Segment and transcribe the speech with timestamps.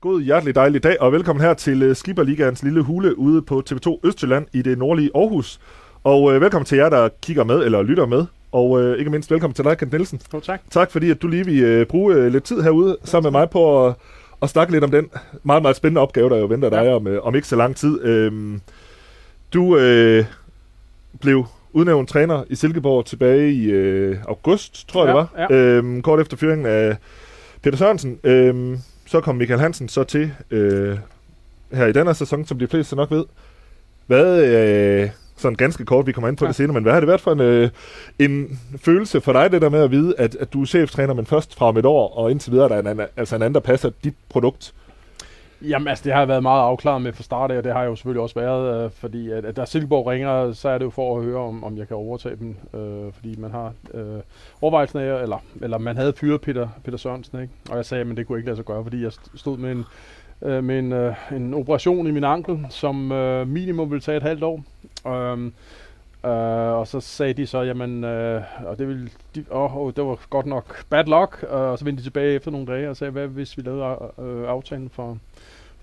[0.00, 4.00] God hjertelig dejlig dag, og velkommen her til uh, Skipperligaens lille hule ude på TV2
[4.04, 5.60] Østjylland i det nordlige Aarhus.
[6.04, 8.24] Og uh, velkommen til jer, der kigger med eller lytter med.
[8.52, 10.20] Og uh, ikke mindst velkommen til dig, Kent Nielsen.
[10.34, 10.60] Jo, tak.
[10.70, 13.50] Tak fordi, at du lige vil uh, bruge uh, lidt tid herude sammen med mig
[13.50, 13.94] på at,
[14.42, 15.06] at snakke lidt om den
[15.42, 16.94] meget, meget spændende opgave, der jo venter dig Ja.
[16.94, 18.04] om, uh, om ikke så lang tid.
[18.04, 18.58] Uh,
[19.54, 20.24] du uh,
[21.20, 23.74] blev udnævnt træner i Silkeborg tilbage i
[24.10, 25.56] uh, august, tror jeg Ja, det var.
[25.56, 25.78] ja.
[25.96, 26.96] Uh, kort efter fyringen af
[27.62, 28.18] Peter Sørensen.
[28.24, 28.78] Uh,
[29.08, 30.98] så kom Michael Hansen så til øh,
[31.72, 33.24] her i denne sæson, som de fleste nok ved.
[34.06, 36.48] Hvad, øh, sådan ganske kort, vi kommer ind på ja.
[36.48, 37.70] Det senere, men hvad har det været for en, øh,
[38.18, 41.26] en følelse for dig, det der med at vide, at, at du er cheftræner, men
[41.26, 43.54] først fra om et år, og indtil videre, der er en, anden- altså en anden,
[43.54, 44.74] der passer dit produkt?
[45.62, 47.80] Jamen, altså, det har jeg været meget afklaret med fra start af, og det har
[47.80, 50.84] jeg jo selvfølgelig også været, øh, fordi at, at da Silkeborg ringer, så er det
[50.84, 54.20] jo for at høre, om, om jeg kan overtage dem, øh, fordi man har øh,
[54.60, 57.52] overvejelsen af, eller, eller man havde fyret Peter, Peter Sørensen, ikke?
[57.70, 59.84] og jeg sagde, at det kunne ikke lade sig gøre, fordi jeg stod med en,
[60.42, 64.22] øh, med en, øh, en operation i min ankel, som øh, minimum ville tage et
[64.22, 64.64] halvt år.
[65.06, 65.50] Øh,
[66.24, 66.30] Uh,
[66.78, 70.18] og så sagde de så, jamen, uh, og det, ville, de, oh, oh, det var
[70.30, 73.10] godt nok bad luck, uh, og så vendte de tilbage efter nogle dage og sagde,
[73.10, 75.18] hvad hvis vi lavede uh, aftalen for,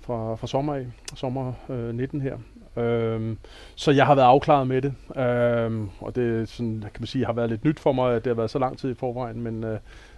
[0.06, 2.38] fra, fra sommer af, sommer øh, 19 her.
[2.78, 3.38] Øhm,
[3.76, 7.26] så jeg har været afklaret med det, øhm, og det er sådan, kan man sige,
[7.26, 9.42] har været lidt nyt for mig, at det har været så lang tid i forvejen,
[9.42, 9.78] men øh,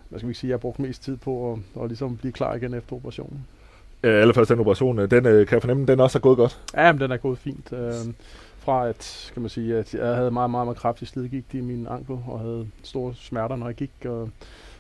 [0.10, 2.56] hvad skal vi sige, jeg har brugt mest tid på at, at ligesom blive klar
[2.56, 3.48] igen efter operationen.
[4.04, 6.62] Øh, allerførst den operation, den kan jeg fornemme, den også er gået godt.
[6.76, 7.74] Ja, men den er gået fint.
[7.74, 8.16] Øhm,
[8.68, 11.88] fra at, kan man sige, at jeg havde meget, meget, meget kraftig slidgigt i min
[11.90, 14.30] ankel, og havde store smerter, når jeg gik, og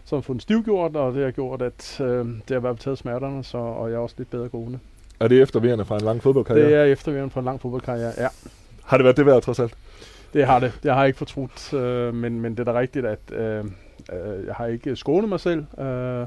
[0.05, 2.97] så har jeg fået stivgjort, og det har gjort, at øh, det har været taget
[2.97, 4.79] smerterne, så, og jeg er også lidt bedre gående.
[5.19, 6.67] Er det efterværende fra en lang fodboldkarriere?
[6.67, 8.27] Det er efterværende for en lang fodboldkarriere, ja.
[8.83, 9.73] Har det været det værd, trods alt?
[10.33, 10.73] Det har det.
[10.83, 13.65] Det har jeg ikke fortrudt, øh, men, men det er da rigtigt, at øh,
[14.13, 16.25] øh, jeg har ikke skånet mig selv, øh,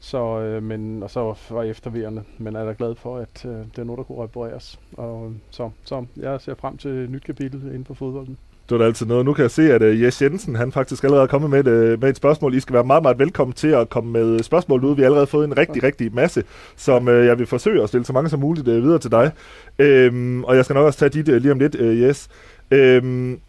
[0.00, 3.50] så, øh, men, og så var jeg efterværende, men er da glad for, at øh,
[3.50, 4.80] det er noget, der kunne repareres.
[4.92, 8.38] Og, så, så jeg ser frem til et nyt kapitel inden for fodbolden.
[8.68, 9.24] Det var da altid noget.
[9.24, 11.94] Nu kan jeg se, at uh, Jes Jensen, han faktisk allerede er kommet med et,
[11.94, 12.54] uh, med et spørgsmål.
[12.54, 14.96] I skal være meget, meget velkommen til at komme med spørgsmål ud.
[14.96, 16.44] Vi har allerede fået en rigtig, rigtig masse,
[16.76, 19.32] som uh, jeg vil forsøge at stille så mange som muligt uh, videre til dig.
[19.78, 22.28] Øhm, og jeg skal nok også tage dit uh, lige om lidt, uh, Jes.
[22.70, 23.40] Øhm,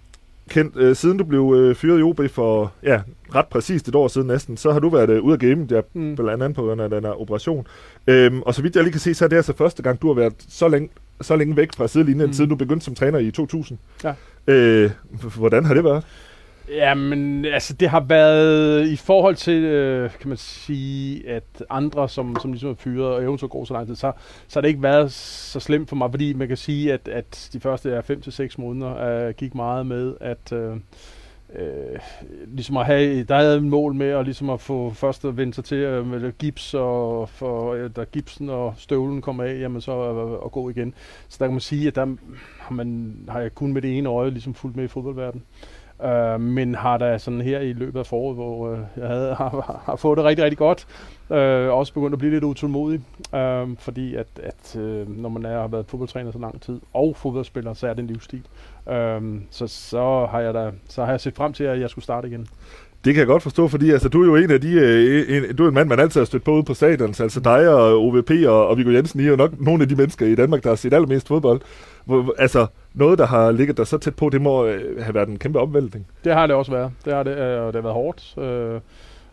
[0.50, 3.02] Kent, uh, siden du blev uh, fyret i OB for ja,
[3.36, 5.82] ret præcist et år siden næsten, så har du været uh, ude af game, der
[5.94, 6.16] Mm.
[6.16, 7.68] blandt andet på grund af den her operation.
[8.08, 10.08] Øhm, og så vidt jeg lige kan se, så er det altså første gang, du
[10.08, 10.90] har været så længe,
[11.22, 12.34] så længe væk fra sidelinjen, mm.
[12.34, 13.80] Siden du begyndte som træner i 2000.
[14.04, 14.14] Ja.
[14.48, 14.92] Øh,
[15.38, 16.04] hvordan har det været?
[16.70, 22.38] Jamen, altså det har været i forhold til, øh, kan man sige, at andre, som,
[22.42, 24.12] som ligesom er fyret, og eventuelt går så lang tid, så,
[24.48, 27.50] så har det ikke været så slemt for mig, fordi man kan sige, at, at
[27.54, 30.76] de første 5-6 måneder øh, gik meget med, at øh,
[31.56, 32.00] øh,
[32.48, 35.54] ligesom at have, der havde en mål med at, ligesom at få først at vende
[35.54, 39.82] sig til øh, med gips, og for, øh, da gipsen og støvlen kom af, jamen
[39.82, 40.94] så øh, øh, at gå igen.
[41.30, 42.16] Så der kan man sige, at der
[42.60, 45.44] har, man, har jeg kun med det ene øje ligesom fulgt med i fodboldverdenen.
[46.04, 49.82] Øh, men har da sådan her i løbet af foråret, hvor øh, jeg havde, har,
[49.86, 50.88] har fået det rigtig, rigtig godt,
[51.30, 53.02] øh, også begyndt at blive lidt utålmodig,
[53.36, 57.16] øh, fordi at, at øh, når man er, har været fodboldtræner så lang tid, og
[57.16, 58.44] fodboldspiller, så er det en livsstil.
[58.90, 59.22] Øh,
[59.52, 62.28] så, så, har jeg da, så har jeg set frem til, at jeg skulle starte
[62.28, 62.48] igen.
[63.08, 65.56] Det kan jeg godt forstå, fordi altså, du er jo en af de, øh, en,
[65.56, 68.06] du er en mand, man altid har stødt på ude på stadion, altså dig og
[68.06, 70.64] OVP og, og Viggo Jensen, I er jo nok nogle af de mennesker i Danmark,
[70.64, 71.62] der har set allermest fodbold.
[72.06, 75.30] Hvor, altså, noget, der har ligget der så tæt på, det må øh, have været
[75.30, 76.08] en kæmpe omvæltning.
[76.24, 76.92] Det har det også været.
[77.06, 78.38] Det har det, øh, det har været hårdt.
[78.38, 78.80] Øh,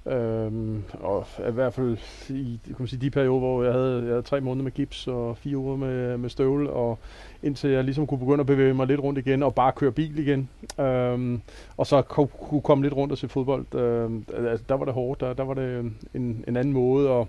[0.06, 1.98] Øhm, og i hvert fald
[2.28, 5.06] i kan man sige, de perioder, hvor jeg havde, jeg havde tre måneder med gips
[5.06, 6.98] og fire uger med, med støvle, og
[7.42, 10.19] indtil jeg ligesom kunne begynde at bevæge mig lidt rundt igen, og bare køre bil
[10.19, 10.48] igen,
[10.81, 11.41] øhm,
[11.76, 14.94] og så kunne, kunne komme lidt rundt og se fodbold, øhm, altså, der var det
[14.94, 17.26] hårdt, der, der var det en, en anden måde at,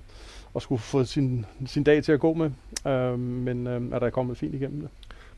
[0.56, 2.52] at skulle få sin, sin dag til at gå med,
[2.88, 4.90] øhm, men øhm, er der kommet fint igennem det.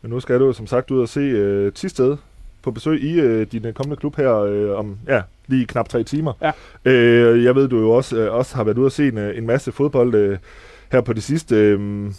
[0.02, 2.18] Men nu skal du som sagt ud og se øh, Tisted
[2.62, 6.04] på besøg i øh, din øh, kommende klub her øh, om ja, lige knap tre
[6.04, 6.34] timer.
[6.42, 6.52] Ja.
[6.86, 9.38] Øh, jeg ved, du jo også, øh, også har været ude og se en, øh,
[9.38, 10.38] en masse fodbold øh,
[10.92, 11.56] her på det sidste.
[11.56, 12.12] Øh,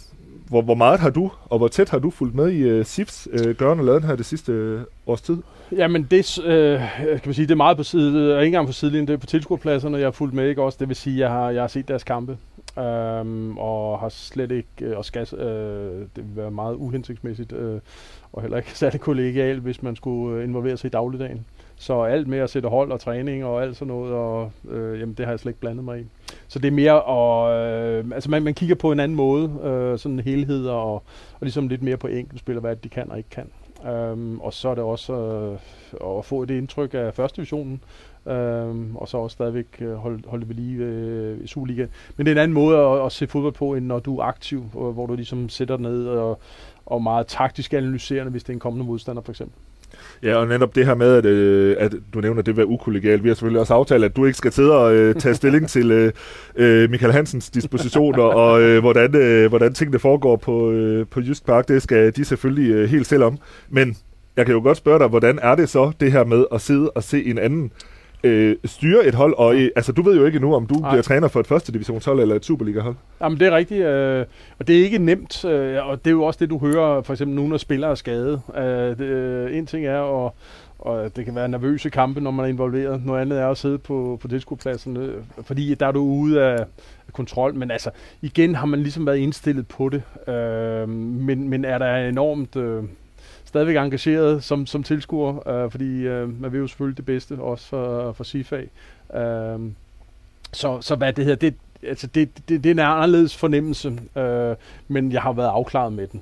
[0.49, 3.27] hvor, hvor meget har du, og hvor tæt har du fulgt med i øh, SIFs
[3.31, 5.37] øh, gørne og laden her det sidste øh, års tid?
[5.71, 9.07] Jamen det, øh, kan man sige, det er meget på side, ikke engang på sidelinjen,
[9.07, 10.77] det er på tilskuerpladserne, jeg har fulgt med, ikke også?
[10.79, 12.37] Det vil sige, jeg har, jeg har set deres kampe,
[12.79, 17.79] øhm, og har slet ikke, og skal, øh, det vil være meget uhensigtsmæssigt, øh,
[18.33, 21.45] og heller ikke særlig kollegialt, hvis man skulle involvere sig i dagligdagen.
[21.81, 25.15] Så alt med at sætte hold og træning og alt sådan noget, og, øh, jamen,
[25.15, 26.05] det har jeg slet ikke blandet mig i.
[26.47, 29.99] Så det er mere, og, øh, altså man, man kigger på en anden måde, øh,
[29.99, 30.93] sådan helheder og,
[31.33, 33.49] og ligesom lidt mere på enkeltspillere, hvad de kan og ikke kan.
[34.11, 37.81] Um, og så er det også øh, at få det indtryk af første divisionen,
[38.27, 41.85] øhm, og så også stadigvæk øh, holde, holde det ved lige øh, i Superliga.
[42.17, 44.23] Men det er en anden måde at, at se fodbold på, end når du er
[44.23, 46.39] aktiv, hvor du ligesom sætter ned og,
[46.85, 49.55] og meget taktisk analyserende, hvis det er en kommende modstander for eksempel.
[50.23, 53.23] Ja, og netop det her med, at, øh, at du nævner, at det var ukollegialt.
[53.23, 55.91] Vi har selvfølgelig også aftalt, at du ikke skal sidde og øh, tage stilling til
[55.91, 56.11] øh,
[56.55, 61.45] øh, Michael Hansens dispositioner, og øh, hvordan, øh, hvordan tingene foregår på, øh, på Jysk
[61.45, 61.67] Park.
[61.67, 63.37] Det skal de selvfølgelig øh, helt selv om.
[63.69, 63.97] Men
[64.37, 66.89] jeg kan jo godt spørge dig, hvordan er det så, det her med at sidde
[66.89, 67.71] og se en anden
[68.23, 70.89] øh, styre et hold, og øh, altså, du ved jo ikke nu, om du Ej.
[70.89, 72.95] bliver træner for et første divisionshold eller et Superliga-hold.
[73.21, 74.25] Jamen, det er rigtigt, øh,
[74.59, 77.13] og det er ikke nemt, øh, og det er jo også det, du hører, for
[77.13, 78.41] eksempel nu, når spillere er skade.
[78.57, 80.31] Øh, det, øh, en ting er, at
[80.79, 83.05] og det kan være nervøse kampe, når man er involveret.
[83.05, 86.65] Noget andet er at sidde på, på tilskuerpladsen, øh, fordi der er du ude af,
[87.07, 87.55] af kontrol.
[87.55, 87.89] Men altså,
[88.21, 90.33] igen har man ligesom været indstillet på det.
[90.33, 92.55] Øh, men, men er der enormt...
[92.55, 92.83] Øh,
[93.49, 97.67] stadigvæk engageret som, som tilskuer, øh, fordi øh, man vil jo selvfølgelig det bedste, også
[97.67, 98.61] for, for CFA.
[99.19, 99.59] Øh,
[100.53, 104.55] så, så hvad det hedder, det, altså det, det, det er en anderledes fornemmelse, øh,
[104.87, 106.21] men jeg har været afklaret med den.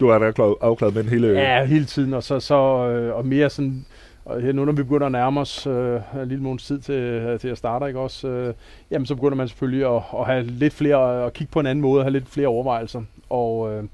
[0.00, 1.28] Du er afklaret, afklaret med den hele...
[1.28, 3.86] Ja, hele tiden, og, så, så, øh, og mere sådan,
[4.24, 7.48] og nu når vi begynder at nærme os øh, en lille måneds tid til, til
[7.48, 8.54] at starte, ikke også, øh,
[8.90, 11.82] jamen så begynder man selvfølgelig at, at have lidt flere, at kigge på en anden
[11.82, 13.84] måde, at have lidt flere overvejelser, og øh,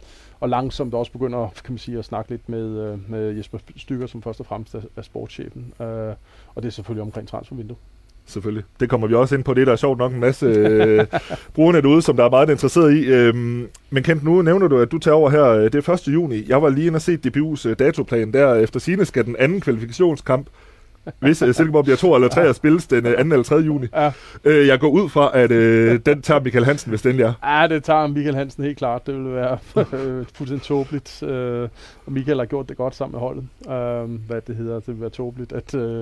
[0.41, 4.07] og langsomt også begynder kan man sige, at snakke lidt med, øh, med Jesper Stykker,
[4.07, 5.73] som først og fremmest er, er sportschefen.
[5.81, 6.15] Øh,
[6.55, 7.77] og det er selvfølgelig omkring transfervindue.
[8.27, 8.65] Selvfølgelig.
[8.81, 9.55] Det kommer vi også ind på.
[9.55, 11.07] Det der er sjovt nok en masse øh,
[11.55, 13.05] brugerne derude, som der er meget interesseret i.
[13.07, 15.45] Øhm, men Kent, nu nævner du, at du tager over her.
[15.45, 16.09] Øh, det er 1.
[16.09, 16.45] juni.
[16.49, 18.33] Jeg var lige inde og se DBU's øh, datoplan.
[18.33, 20.47] Der efter sine skal den anden kvalifikationskamp
[21.19, 22.49] hvis uh, Silkeborg bliver to eller tre ja.
[22.49, 23.19] og spilles den uh, 2.
[23.19, 23.57] eller 3.
[23.57, 23.87] juni.
[23.95, 24.07] Ja.
[24.45, 27.33] Uh, jeg går ud fra, at uh, den tager Michael Hansen, hvis den er.
[27.45, 29.07] Ja, det tager Michael Hansen helt klart.
[29.07, 29.59] Det vil være
[30.35, 31.23] fuldstændig tåbeligt.
[31.23, 31.29] Uh,
[32.07, 33.49] og Michael har gjort det godt sammen med holdet.
[33.67, 36.01] Uh, hvad det hedder, det vil være tåbeligt at, uh,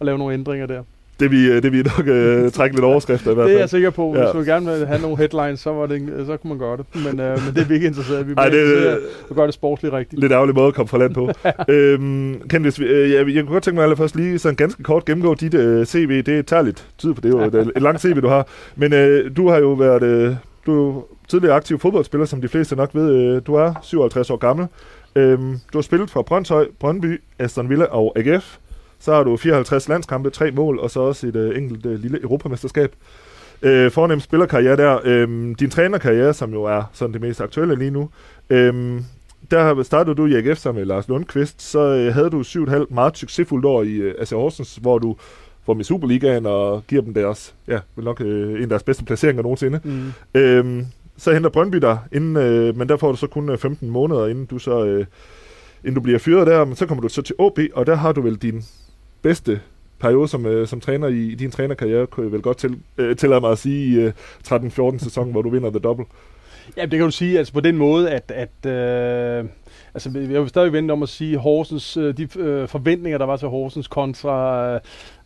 [0.00, 0.82] at lave nogle ændringer der
[1.20, 3.50] det vi, det vi nok uh, trække lidt overskrifter i hvert fald.
[3.50, 4.12] Det er jeg sikker på.
[4.12, 4.32] Hvis ja.
[4.32, 6.86] du gerne vil have nogle headlines, så, var det, så kunne man gøre det.
[6.94, 8.26] Men, uh, men det er vi ikke interesseret i.
[8.26, 8.86] Vi Ej, det,
[9.30, 10.20] at gøre det sportsligt rigtigt.
[10.20, 11.30] Lidt ærgerlig måde at komme fra land på.
[11.74, 14.82] øhm, Ken, hvis vi, øh, jeg, jeg kunne godt tænke mig allerførst lige sådan ganske
[14.82, 16.22] kort gennemgå dit uh, CV.
[16.22, 18.48] Det tager lidt tid, for det er jo et, et langt CV, du har.
[18.76, 20.36] Men uh, du har jo været uh,
[20.66, 23.36] du er tidligere aktiv fodboldspiller, som de fleste nok ved.
[23.36, 24.66] Uh, du er 57 år gammel.
[25.16, 25.22] Uh,
[25.72, 28.58] du har spillet for Brøndshøj, Brøndby, Aston Villa og AGF.
[29.00, 32.22] Så har du 54 landskampe, tre mål, og så også et øh, enkelt øh, lille
[32.22, 32.94] europamesterskab.
[33.62, 34.98] Øh, fornem spillerkarriere der.
[35.04, 38.10] Øh, din trænerkarriere, som jo er sådan det mest aktuelle lige nu,
[38.50, 39.00] øh,
[39.50, 43.18] der startede du i AGF sammen med Lars Lundqvist, så øh, havde du 7,5 meget
[43.18, 45.16] succesfuldt år i øh, AC Horsens, hvor du
[45.66, 49.04] får i Superligaen og giver dem deres, ja, vel nok øh, en af deres bedste
[49.04, 49.80] placeringer nogensinde.
[49.84, 50.12] Mm.
[50.34, 50.82] Øh,
[51.16, 54.26] så henter Brøndby dig, inden, øh, men der får du så kun 15 øh, måneder,
[54.26, 54.84] inden du så...
[54.84, 55.06] Øh,
[55.84, 58.12] inden du bliver fyret der, men så kommer du så til OB, og der har
[58.12, 58.64] du vel din
[59.22, 59.60] bedste
[60.00, 63.16] periode som, øh, som træner i, i din trænerkarriere, kunne jeg vel godt til, øh,
[63.16, 64.12] tillade mig at sige, i øh,
[64.46, 66.04] 13-14 sæson, hvor du vinder The Double.
[66.76, 69.48] Ja, det kan du sige altså på den måde, at, at øh,
[69.94, 73.36] altså, jeg vil stadig vente om at sige, Horsens, øh, de øh, forventninger, der var
[73.36, 74.74] til Horsens kontra,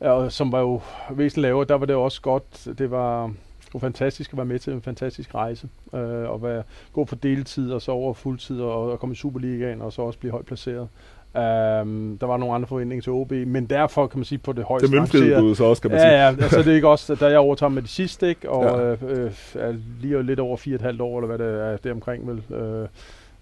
[0.02, 0.80] øh, som var jo
[1.10, 3.26] væsentligt lavere, der var det også godt, det var,
[3.64, 6.62] det var fantastisk at være med til en fantastisk rejse, øh, og være,
[6.92, 10.18] gå på deltid, og så over fuldtid, og, og komme i Superligaen, og så også
[10.18, 10.88] blive højt placeret.
[11.34, 14.64] Um, der var nogle andre forventninger til OB, men derfor kan man sige på det
[14.64, 16.20] højeste Det er så også, kan man ja, sige.
[16.20, 18.50] Ja, altså det er ikke også, da jeg overtager med de sidste, ikke?
[18.50, 19.12] og ja.
[19.12, 22.28] øh, øh, lige lidt over fire et halvt år, eller hvad det er, det omkring
[22.28, 22.88] vel, øh,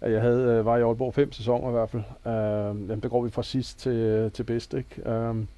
[0.00, 2.02] at jeg havde, øh, var i Aalborg fem sæsoner i hvert fald.
[2.24, 5.10] Uh, jamen, der går vi fra sidst til, til bedst, ikke?
[5.10, 5.48] Um,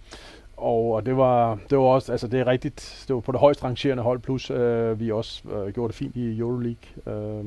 [0.63, 3.41] og, og det var det var også altså det er rigtigt det var på det
[3.41, 6.77] højst rangerende hold plus øh, vi også øh, gjorde det fint i Euroleague.
[7.07, 7.45] Øh,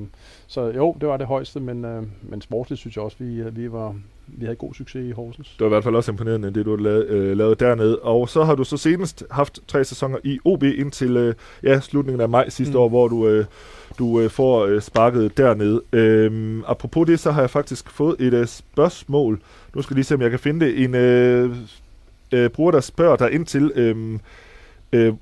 [0.47, 3.71] så jo, det var det højeste, men øh, men sportsligt synes jeg også vi vi
[3.71, 3.95] var
[4.27, 5.49] vi havde god succes i Horsens.
[5.49, 7.99] Det var i hvert fald også imponerende, det du har lavet, øh, lavet dernede.
[7.99, 12.21] Og så har du så senest haft tre sæsoner i OB indtil øh, ja, slutningen
[12.21, 12.79] af maj sidste mm.
[12.79, 13.45] år, hvor du, øh,
[13.99, 15.81] du øh, får øh, sparket dernede.
[15.93, 19.41] Øh, apropos det, så har jeg faktisk fået et øh, spørgsmål.
[19.75, 20.83] Nu skal jeg lige se, om jeg kan finde det.
[20.83, 21.55] En øh,
[22.31, 24.19] øh, bruger, der spørger dig ind til, øh,
[24.93, 25.13] øh,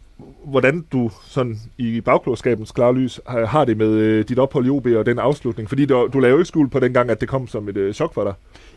[0.43, 4.85] hvordan du sådan i bagklodskabens klarlys har, har det med øh, dit ophold i OB
[4.85, 5.69] og den afslutning.
[5.69, 7.93] Fordi du, du lavede ikke skuld på den gang, at det kom som et øh,
[7.93, 8.33] chok for dig.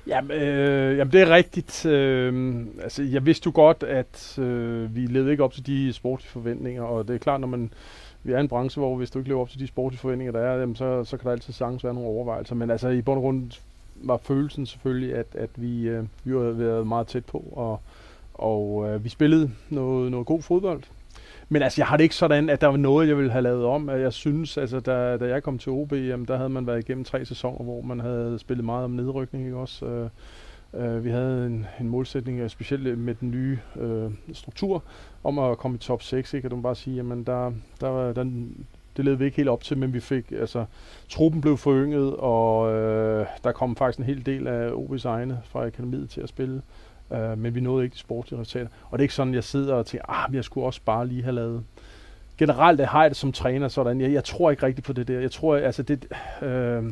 [0.07, 1.87] Jamen, øh, jamen det er rigtigt.
[1.87, 6.33] Øh, altså, jeg vidste jo godt, at øh, vi levede ikke op til de sportslige
[6.33, 7.71] forventninger, og det er klart, når man
[8.27, 10.41] vi er en branche, hvor hvis du ikke lever op til de sportslige forventninger, der
[10.41, 12.55] er, jamen, så, så kan der altid sagtens være nogle overvejelser.
[12.55, 13.51] Men altså i bund og grund
[13.95, 17.81] var følelsen selvfølgelig, at, at vi, øh, vi havde været meget tæt på, og,
[18.39, 20.83] og øh, vi spillede noget, noget god fodbold.
[21.49, 23.65] Men altså, jeg har det ikke sådan, at der var noget, jeg ville have lavet
[23.65, 23.89] om.
[23.89, 27.05] Jeg synes, altså, da, da jeg kom til OB, jamen, der havde man været igennem
[27.05, 29.87] tre sæsoner, hvor man havde spillet meget om nedrykning, ikke også?
[29.87, 30.09] Øh,
[30.77, 34.83] Øh, vi havde en, en målsætning, øh, specielt med den nye øh, struktur,
[35.25, 36.35] om at komme i top 6.
[36.35, 36.47] Ikke?
[36.47, 38.25] Og du må bare sige, jamen der, der, der,
[38.97, 40.65] det levede vi ikke helt op til, men vi fik, altså,
[41.09, 45.67] truppen blev forynget, og øh, der kom faktisk en hel del af OB's egne fra
[45.67, 46.57] akademiet til at spille.
[46.57, 46.63] Øh,
[47.13, 48.69] Øh, men vi nåede ikke de sportslige resultater.
[48.91, 51.23] Og det er ikke sådan, jeg sidder og tænker, ah, jeg skulle også bare lige
[51.23, 51.65] have lavet.
[52.39, 55.21] Generelt har jeg det som træner sådan, jeg, jeg tror ikke rigtigt på det der.
[55.21, 56.07] Jeg tror, altså det,
[56.43, 56.85] øh,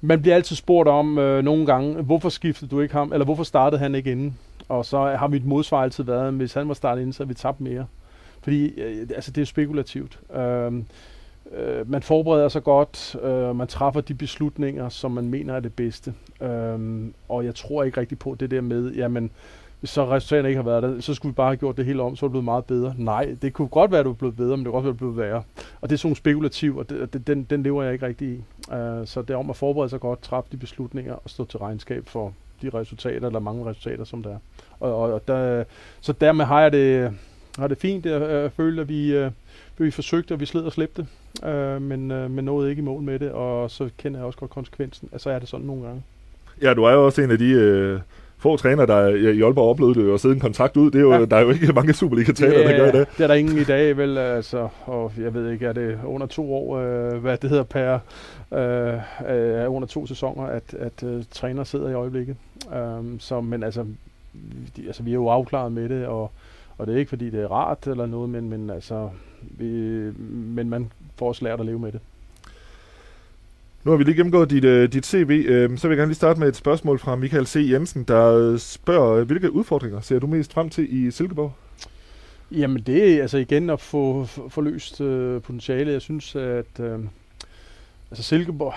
[0.00, 3.44] man bliver altid spurgt om øh, nogle gange, hvorfor skiftede du ikke ham, eller hvorfor
[3.44, 4.38] startede han ikke inden?
[4.68, 7.28] Og så har mit modsvar altid været, at hvis han var startet inden, så havde
[7.28, 7.86] vi tabt mere.
[8.42, 10.20] Fordi øh, altså, det er spekulativt.
[10.34, 10.72] Øh,
[11.56, 15.74] øh, man forbereder sig godt, øh, man træffer de beslutninger, som man mener er det
[15.74, 16.14] bedste.
[16.42, 19.30] Øh, og jeg tror ikke rigtig på det der med, jamen,
[19.80, 22.02] hvis så resultaterne ikke har været der, så skulle vi bare have gjort det hele
[22.02, 22.94] om, så er det blevet meget bedre.
[22.98, 24.92] Nej, det kunne godt være, at det er blevet bedre, men det kunne også være,
[24.92, 25.42] at blev værre.
[25.80, 28.36] Og det er sådan spekulativ, og det, den, den lever jeg ikke rigtig i.
[28.68, 31.58] Uh, så det er om at forberede sig godt, træffe de beslutninger og stå til
[31.58, 34.38] regnskab for de resultater, eller mange resultater, som der er.
[34.80, 35.64] Og, og, og der,
[36.00, 37.12] så dermed har jeg det,
[37.58, 38.06] har det fint.
[38.06, 39.30] Jeg, jeg føler, at vi, Øh,
[39.84, 41.06] vi forsøgte, og vi sled og slæbte,
[41.42, 44.38] uh, men, uh, men nåede ikke i mål med det, og så kender jeg også
[44.38, 45.08] godt konsekvensen.
[45.12, 46.02] Altså er det sådan nogle gange.
[46.62, 47.50] Ja, du er jo også en af de...
[47.50, 48.00] Øh
[48.40, 50.90] få træner, der i Aalborg oplevede det, og sidde en kontrakt ud.
[50.90, 51.24] Det er jo, ja.
[51.24, 53.08] Der er jo ikke mange Superliga-trænere, der gør det.
[53.16, 54.18] Det er der ingen i dag, vel?
[54.18, 57.98] Altså, og jeg ved ikke, er det under to år, øh, hvad det hedder per,
[58.52, 58.94] øh,
[59.34, 62.36] øh, under to sæsoner, at, at øh, træner sidder i øjeblikket.
[62.98, 63.84] Um, så, men altså,
[64.76, 66.30] de, altså, vi er jo afklaret med det, og,
[66.78, 69.08] og det er ikke fordi, det er rart eller noget, men, men, altså,
[69.42, 69.64] vi,
[70.28, 72.00] men man får også lært at leve med det.
[73.84, 76.14] Nu har vi lige gennemgået dit, uh, dit CV, uh, så vil jeg gerne lige
[76.14, 77.66] starte med et spørgsmål fra Michael C.
[77.70, 81.52] Jensen, der spørger, hvilke udfordringer ser du mest frem til i Silkeborg?
[82.52, 85.92] Jamen det er altså igen at få, få løst uh, potentialet.
[85.92, 87.04] Jeg synes, at uh,
[88.10, 88.74] altså Silkeborg,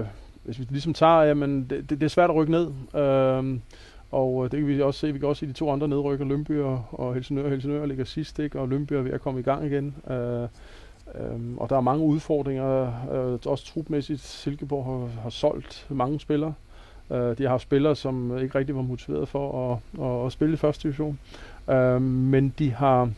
[0.00, 0.06] uh,
[0.44, 2.66] hvis vi ligesom tager, jamen det, det, er svært at rykke ned.
[2.66, 3.58] Uh,
[4.10, 5.12] og øh, det kan vi også se.
[5.12, 7.48] Vi kan også se de to andre nedrykker, Lønby og, og Helsingør.
[7.48, 8.60] Helsingør ligger sidst, ikke?
[8.60, 9.94] og Lønby er ved at komme i gang igen.
[10.10, 10.48] Øh,
[11.14, 14.20] Øhm, og der er mange udfordringer, øh, også trupmæssigt.
[14.20, 16.54] Silkeborg har, har solgt mange spillere.
[17.10, 20.54] Øh, de har haft spillere, som ikke rigtig var motiveret for at, at, at spille
[20.54, 21.18] i første division.
[21.70, 23.10] Øh, men de har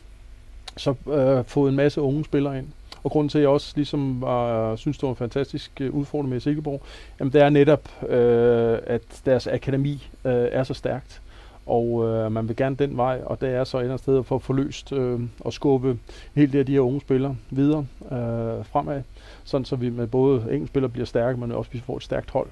[0.77, 2.69] så øh, fået en masse unge spillere ind.
[3.03, 6.31] Og grunden til, at jeg også ligesom var, synes, det var en fantastisk øh, udfordring
[6.31, 6.83] med Silkeborg,
[7.21, 11.23] jamen det er netop, øh, at deres akademi øh, er så stærkt
[11.69, 14.19] og øh, man vil gerne den vej, og det er så et eller andet sted
[14.19, 15.99] at få løst øh, og skubbe
[16.35, 19.03] helt det af de her unge spillere videre øh, fremad,
[19.45, 22.31] sådan så vi med både engelske spillere bliver stærke, men også vi får et stærkt
[22.31, 22.49] hold.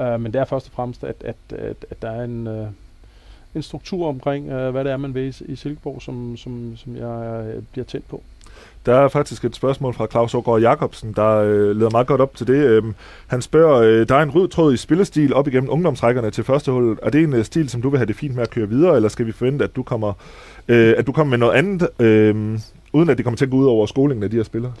[0.00, 2.66] Øh, men det er først og fremmest, at, at, at, at der er en, øh,
[3.54, 6.96] en struktur omkring, øh, hvad det er, man vil i, i Silkeborg, som, som, som
[6.96, 8.22] jeg øh, bliver tændt på.
[8.86, 12.34] Der er faktisk et spørgsmål fra Claus Ågaard Jacobsen, der øh, leder meget godt op
[12.34, 12.64] til det.
[12.64, 12.94] Øhm,
[13.26, 16.72] han spørger, øh, der er en rød tråd i spillestil op igennem ungdomsrækkerne til første
[16.72, 16.98] hul.
[17.02, 18.96] Er det en øh, stil, som du vil have det fint med at køre videre,
[18.96, 20.12] eller skal vi forvente, at du kommer,
[20.68, 22.58] øh, at du kommer med noget andet, øh,
[22.92, 24.72] uden at det kommer til at gå ud over skolingen af de her spillere?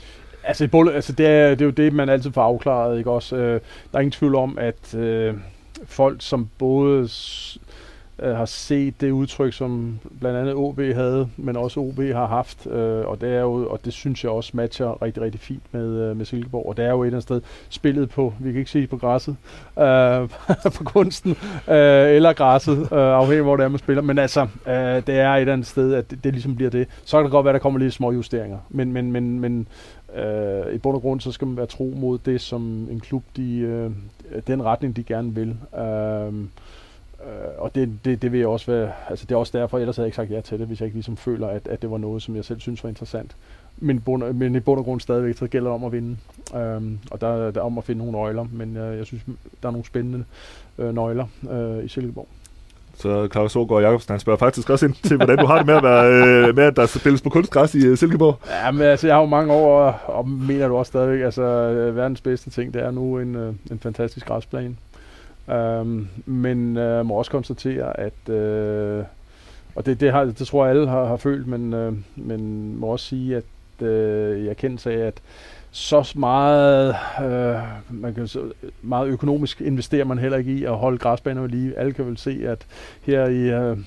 [0.44, 2.98] Altså, altså det, er, det er jo det, man altid får afklaret.
[2.98, 3.10] Ikke?
[3.10, 3.60] Også, øh,
[3.92, 5.34] der er ingen tvivl om, at øh,
[5.86, 7.08] folk, som både
[8.22, 12.66] øh, har set det udtryk, som blandt andet OB havde, men også OB har haft,
[12.66, 16.00] øh, og det er jo, og det synes jeg også matcher rigtig, rigtig fint med,
[16.00, 18.58] øh, med Silkeborg, og det er jo et eller andet sted spillet på, vi kan
[18.58, 19.36] ikke sige på græsset,
[19.78, 20.28] øh,
[20.76, 21.30] på kunsten,
[21.68, 24.74] øh, eller græsset, øh, afhængig af hvor det er, man spiller, men altså, øh,
[25.06, 26.88] det er et eller andet sted, at det, det ligesom bliver det.
[27.04, 29.66] Så kan det godt være, at der kommer lidt små justeringer, men, men, men, men
[30.16, 33.22] øh, i bund og grund, så skal man være tro mod det, som en klub,
[33.36, 33.90] de, øh,
[34.46, 35.56] den retning, de gerne vil.
[35.78, 36.32] Øh, Øh,
[37.58, 40.04] og det, det, det vil jeg også være, altså det er også derfor, ellers havde
[40.04, 41.98] jeg ikke sagt ja til det, hvis jeg ikke ligesom føler, at, at det var
[41.98, 43.36] noget, som jeg selv synes var interessant.
[43.78, 46.16] Men, bund, men i bund og grund stadigvæk, så gælder det om at vinde.
[46.56, 49.22] Øhm, og der, der er om at finde nogle nøgler, men øh, jeg synes,
[49.62, 50.24] der er nogle spændende
[50.78, 52.28] øh, nøgler øh, i Silkeborg.
[52.98, 55.74] Så Claus Ågaard Jacobsen, han spørger faktisk også ind til, hvordan du har det med
[55.74, 58.38] at, være, øh, med, at der spilles på kunstgræs i uh, Silkeborg.
[58.50, 61.42] Ja, men altså, jeg har jo mange år, og, og mener du også stadigvæk, altså
[61.94, 64.76] verdens bedste ting, det er nu en, øh, en fantastisk græsplæne.
[65.50, 69.04] Øhm, men øh, må også konstatere, at øh,
[69.74, 72.86] og det, det, har, det tror jeg alle har, har følt, men, øh, men må
[72.86, 75.14] også sige, at øh, jeg kender sig at
[75.70, 80.98] så meget, øh, man kan, så meget økonomisk investerer man heller ikke i at holde
[80.98, 81.78] græsbaner ved lige.
[81.78, 82.66] Alle kan vel se, at
[83.02, 83.78] her i øh,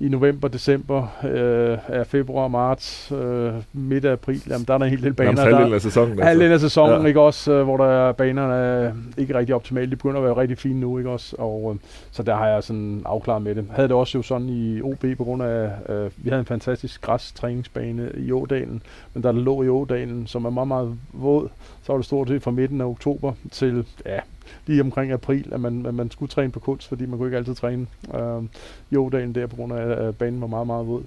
[0.00, 4.84] i november, december, øh, er februar, marts, øh, midt af april, jamen, der er der
[4.84, 5.30] en hel del baner.
[5.30, 6.10] Jamen, halvdelen af sæsonen.
[6.10, 6.24] Altså.
[6.24, 7.06] Halvdelen af sæsonen, ja.
[7.06, 9.90] ikke også, øh, hvor der er banerne er ikke rigtig optimale.
[9.90, 11.36] De begynder at være rigtig fine nu, ikke også?
[11.38, 11.80] Og, øh,
[12.10, 13.64] så der har jeg sådan afklaret med det.
[13.70, 17.00] Havde det også jo sådan i OB på grund af, øh, vi havde en fantastisk
[17.00, 18.82] græstræningsbane i Ådalen,
[19.14, 21.48] men der lå i Ådalen, som er meget, meget våd,
[21.82, 24.20] så var det stort set fra midten af oktober til ja,
[24.66, 27.36] lige omkring april, at man, at man skulle træne på kunst, fordi man kunne ikke
[27.36, 27.86] altid træne.
[28.14, 28.42] Øh,
[28.90, 31.02] i ådagen der, på grund af, at banen var meget, meget våd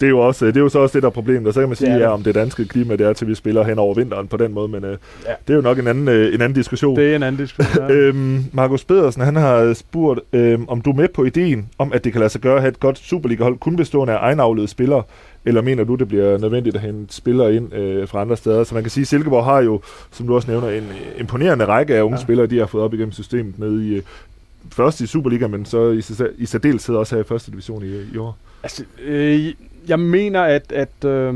[0.00, 1.60] det er jo også det er jo så også det der er problemet, og så
[1.60, 3.94] kan man sige, ja, om det danske klima det er til vi spiller hen over
[3.94, 5.32] vinteren på den måde, men øh, ja.
[5.46, 6.96] det er jo nok en anden øh, en anden diskussion.
[6.96, 7.90] Det er en anden diskussion.
[7.90, 7.94] Ja.
[7.94, 12.04] øhm, Markus Pedersen, han har spurgt øhm, om du er med på ideen om at
[12.04, 15.02] det kan lade sig gøre at have et godt Superliga-hold kun bestående af egenavlede spillere,
[15.44, 18.64] eller mener du, det bliver nødvendigt at hente spillere ind øh, fra andre steder?
[18.64, 19.80] Så man kan sige, at Silkeborg har jo,
[20.10, 20.88] som du også nævner, en
[21.18, 22.22] imponerende række af unge ja.
[22.22, 24.02] spillere, de har fået op igennem systemet nede i, øh,
[24.72, 26.02] først i Superliga, men så i,
[26.38, 28.36] i særdeleshed også her i første division i, i år.
[28.62, 29.52] Altså, øh,
[29.88, 31.34] jeg mener, at, at øh,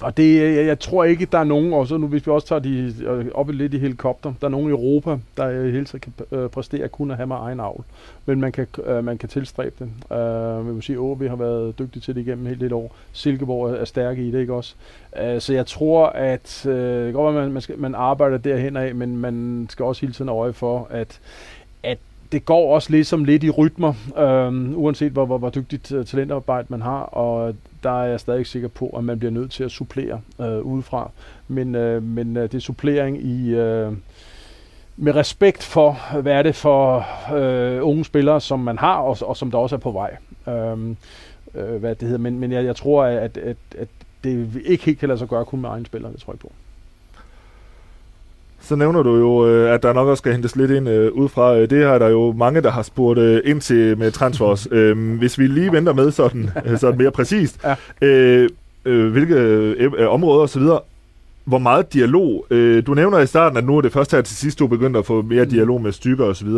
[0.00, 2.46] og det, jeg, jeg tror ikke, der er nogen, og så nu hvis vi også
[2.46, 6.00] tager de øh, op lidt i helikopter, der er nogen i Europa, der hele tiden
[6.00, 7.84] kan øh, præstere kun at have med egen avl.
[8.26, 10.16] Men man kan, øh, man kan tilstræbe det.
[10.16, 12.96] Øh, vi må sige, at vi har været dygtige til det igennem helt et år.
[13.12, 14.74] Silkeborg er stærke i det, ikke også?
[15.22, 18.76] Øh, så jeg tror, at øh, det godt, være, man, man, skal, man arbejder derhen
[18.76, 21.20] af, men man skal også hele tiden øje for, at
[22.32, 26.66] det går også ligesom lidt i rytmer, øh, uanset hvor, hvor, hvor dygtigt uh, talentarbejde
[26.70, 29.70] man har, og der er jeg stadig sikker på, at man bliver nødt til at
[29.70, 31.10] supplere øh, udefra.
[31.48, 33.54] Men, øh, men øh, det er supplering i...
[33.54, 33.92] Øh,
[35.02, 39.36] med respekt for, hvad er det for øh, unge spillere, som man har, og, og
[39.36, 40.16] som der også er på vej.
[40.48, 40.96] Øhm,
[41.54, 42.18] øh, hvad det hedder.
[42.18, 43.88] Men, men jeg, jeg tror, at, at, at
[44.24, 46.52] det ikke helt kan lade sig gøre kun med egne spillere, det tror jeg på.
[48.60, 51.28] Så nævner du jo, øh, at der nok også skal hentes lidt ind øh, ud
[51.28, 51.56] fra.
[51.56, 54.68] Øh, det har der jo mange, der har spurgt ind til med transfers.
[54.72, 58.46] Øhm, hvis vi lige venter med sådan, sådan mere præcist, ja.
[58.84, 60.62] hvilke områder osv.,
[61.44, 62.46] hvor meget dialog.
[62.86, 64.96] Du nævner i starten, at nu er det først her til sidst, du er begyndt
[64.96, 65.50] at få mere mm.
[65.50, 66.48] dialog med stykker osv.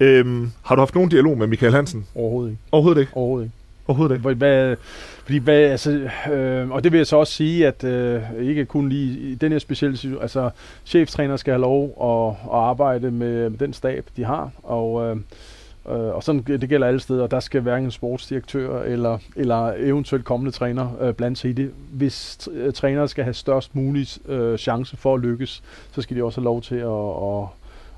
[0.00, 2.06] Øhm, har du haft nogen dialog med Michael Hansen?
[2.14, 2.62] Overhovedet ikke.
[2.72, 3.12] Overhovedet ikke?
[3.16, 3.55] Overhovedet ikke.
[3.88, 4.34] Overhovedet ikke?
[4.34, 4.76] Hvad,
[5.24, 8.88] fordi hvad, altså, øh, og det vil jeg så også sige, at øh, ikke kun
[8.88, 10.50] lige i den her specielle situation, altså
[10.84, 15.16] cheftræner skal have lov at, at arbejde med, med den stab, de har, og, øh,
[15.88, 20.50] øh, og sådan det gælder alle steder, der skal hverken sportsdirektør eller, eller eventuelt kommende
[20.50, 21.70] træner øh, blande sig i det.
[21.92, 25.62] Hvis øh, trænere skal have størst mulig øh, chance for at lykkes,
[25.92, 27.48] så skal de også have lov til at, at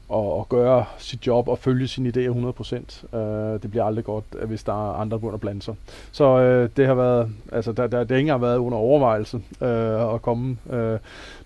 [0.09, 3.17] og, og gøre sit job og følge sine idéer 100%.
[3.17, 5.75] Uh, øh, det bliver aldrig godt, hvis der er andre, der begynder at blande sig.
[6.13, 9.37] Så uh, det har været, altså der, der, det har ikke engang været under overvejelse
[9.61, 10.77] uh, at komme uh,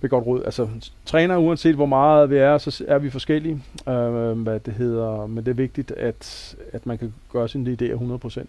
[0.00, 0.42] med godt råd.
[0.44, 0.68] Altså
[1.06, 3.92] træner, uanset hvor meget vi er, så er vi forskellige, uh,
[4.42, 8.44] hvad det hedder, men det er vigtigt, at, at man kan gøre sine idéer 100%.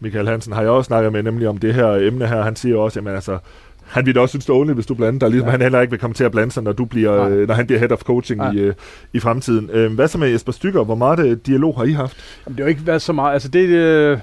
[0.00, 2.42] Michael Hansen har jeg også snakket med nemlig om det her emne her.
[2.42, 3.38] Han siger også, at altså,
[3.86, 5.50] han vil da også synes, det er hvis du blander dig, ligesom ja.
[5.50, 7.66] han heller ikke vil komme til at blande sig, når, du bliver, øh, når han
[7.66, 8.74] bliver head of coaching i, øh,
[9.12, 9.70] i fremtiden.
[9.72, 10.84] Øh, hvad så med Jesper Stykker?
[10.84, 12.16] Hvor meget øh, dialog har I haft?
[12.46, 13.32] Jamen, det har ikke været så meget.
[13.32, 14.18] Altså, det, øh,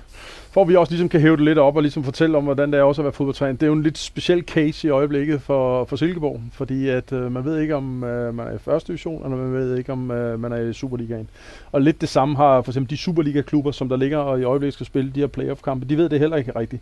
[0.52, 2.80] for vi også ligesom kan hæve det lidt op og ligesom fortælle om, hvordan det
[2.80, 3.54] er også at være fodboldtræner.
[3.54, 7.32] Det er jo en lidt speciel case i øjeblikket for, for Silkeborg, fordi at øh,
[7.32, 10.12] man ved ikke, om øh, man er i første division, eller man ved ikke, om
[10.12, 11.30] øh, man er i Superligaen.
[11.72, 14.74] Og lidt det samme har for eksempel de Superliga-klubber, som der ligger og i øjeblikket
[14.74, 15.86] skal spille de her playoff-kampe.
[15.86, 16.82] De ved det heller ikke rigtigt.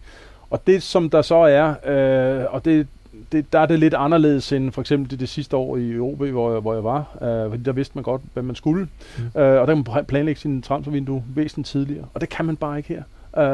[0.50, 2.88] Og det, som der så er, øh, og det,
[3.32, 6.24] det, der er det lidt anderledes end for eksempel det, det sidste år i OB,
[6.24, 7.18] hvor jeg, hvor jeg var.
[7.22, 8.88] Øh, fordi der vidste man godt, hvad man skulle.
[9.18, 9.42] Mm.
[9.42, 12.06] Øh, og der kan man planlægge sin transfervindue væsentligt tidligere.
[12.14, 13.04] Og det kan man bare ikke her.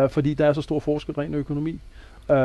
[0.04, 1.80] Øh, fordi der er så stor forskel rent økonomi.
[2.30, 2.38] Øh,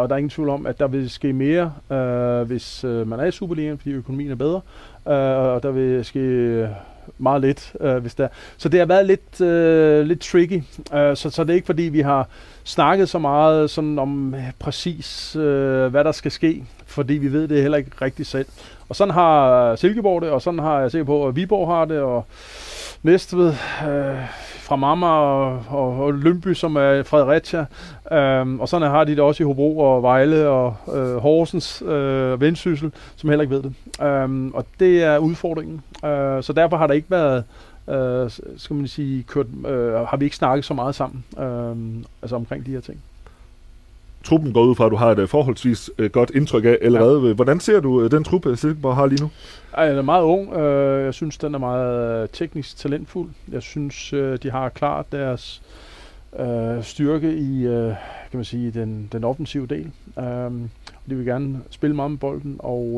[0.00, 3.20] og der er ingen tvivl om, at der vil ske mere, øh, hvis øh, man
[3.20, 4.60] er i Superligaen, fordi økonomien er bedre.
[5.08, 6.68] Øh, og der vil ske
[7.18, 8.28] meget lidt, øh, hvis der.
[8.56, 10.62] Så det har været lidt, øh, lidt tricky.
[10.94, 12.28] Øh, så, så det er ikke fordi, vi har
[12.64, 17.48] snakket så meget sådan om øh, præcis, øh, hvad der skal ske, fordi vi ved
[17.48, 18.46] det heller ikke rigtigt selv.
[18.88, 22.00] Og sådan har Silkeborg det, og sådan har jeg set på, at Viborg har det,
[22.00, 22.26] og
[23.02, 23.54] Næstved,
[23.88, 24.16] øh,
[24.66, 27.66] fra Mamma og, og, og Lønby, som er Fredericia.
[28.12, 32.40] Øhm, og sådan har de det også i Hobro og Vejle og øh, Horsens øh,
[32.40, 33.74] Vendsyssel, som heller ikke ved det.
[34.06, 35.82] Øhm, og det er udfordringen.
[36.04, 37.44] Øh, så derfor har der ikke været
[37.88, 42.36] øh, skal man sige, kørt, øh, har vi ikke snakket så meget sammen øh, altså
[42.36, 43.02] omkring de her ting
[44.26, 47.26] truppen går ud fra, at du har et uh, forholdsvis uh, godt indtryk af allerede.
[47.26, 47.34] Ja.
[47.34, 49.30] Hvordan ser du den truppe, Silkeborg har lige nu?
[49.74, 50.54] Ej, den er meget ung.
[51.04, 53.30] Jeg synes, den er meget teknisk talentfuld.
[53.52, 54.10] Jeg synes,
[54.42, 55.62] de har klart deres
[56.82, 57.62] styrke i
[58.30, 59.90] kan man sige, den, den offensive del.
[60.16, 60.52] Uh,
[61.10, 62.94] de vil gerne spille meget med bolden, og,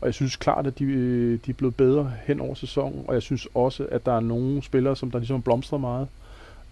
[0.00, 0.84] og jeg synes klart, at de,
[1.46, 4.62] de er blevet bedre hen over sæsonen, og jeg synes også, at der er nogle
[4.62, 6.08] spillere, som der ligesom blomstrer meget.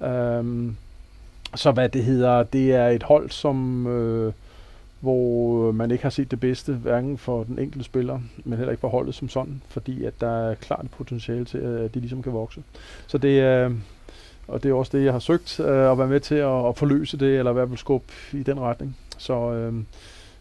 [0.00, 0.72] Uh,
[1.56, 4.32] så hvad det hedder, det er et hold, som øh,
[5.00, 8.70] hvor øh, man ikke har set det bedste, hverken for den enkelte spiller, men heller
[8.72, 12.22] ikke for holdet som sådan, fordi at der er klart potentiale til, at de ligesom
[12.22, 12.62] kan vokse.
[13.06, 13.70] Så det er,
[14.48, 16.76] og det er også det, jeg har søgt, øh, at være med til at, at
[16.76, 18.96] forløse det, eller i hvert fald skubbe i den retning.
[19.18, 19.72] Så, øh,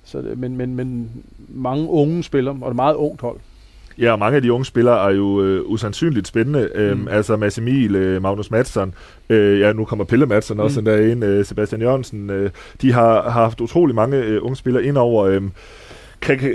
[0.04, 1.12] Så, det- men, men, men
[1.49, 3.39] mange unge spillere, og det er meget ungt hold.
[3.99, 6.69] Ja, og mange af de unge spillere er jo øh, usandsynligt spændende.
[6.75, 7.08] Øhm, Mm.
[7.08, 8.93] Altså Mads Emil, øh, Magnus Madsen,
[9.29, 10.88] øh, ja, nu kommer Pelle Madsen også Mm.
[10.88, 12.29] ind, øh, Sebastian Jørgensen.
[12.29, 12.49] Øh,
[12.81, 15.25] de har, har haft utrolig mange øh, unge spillere ind over.
[15.25, 15.41] Øh,
[16.21, 16.53] kan, kan,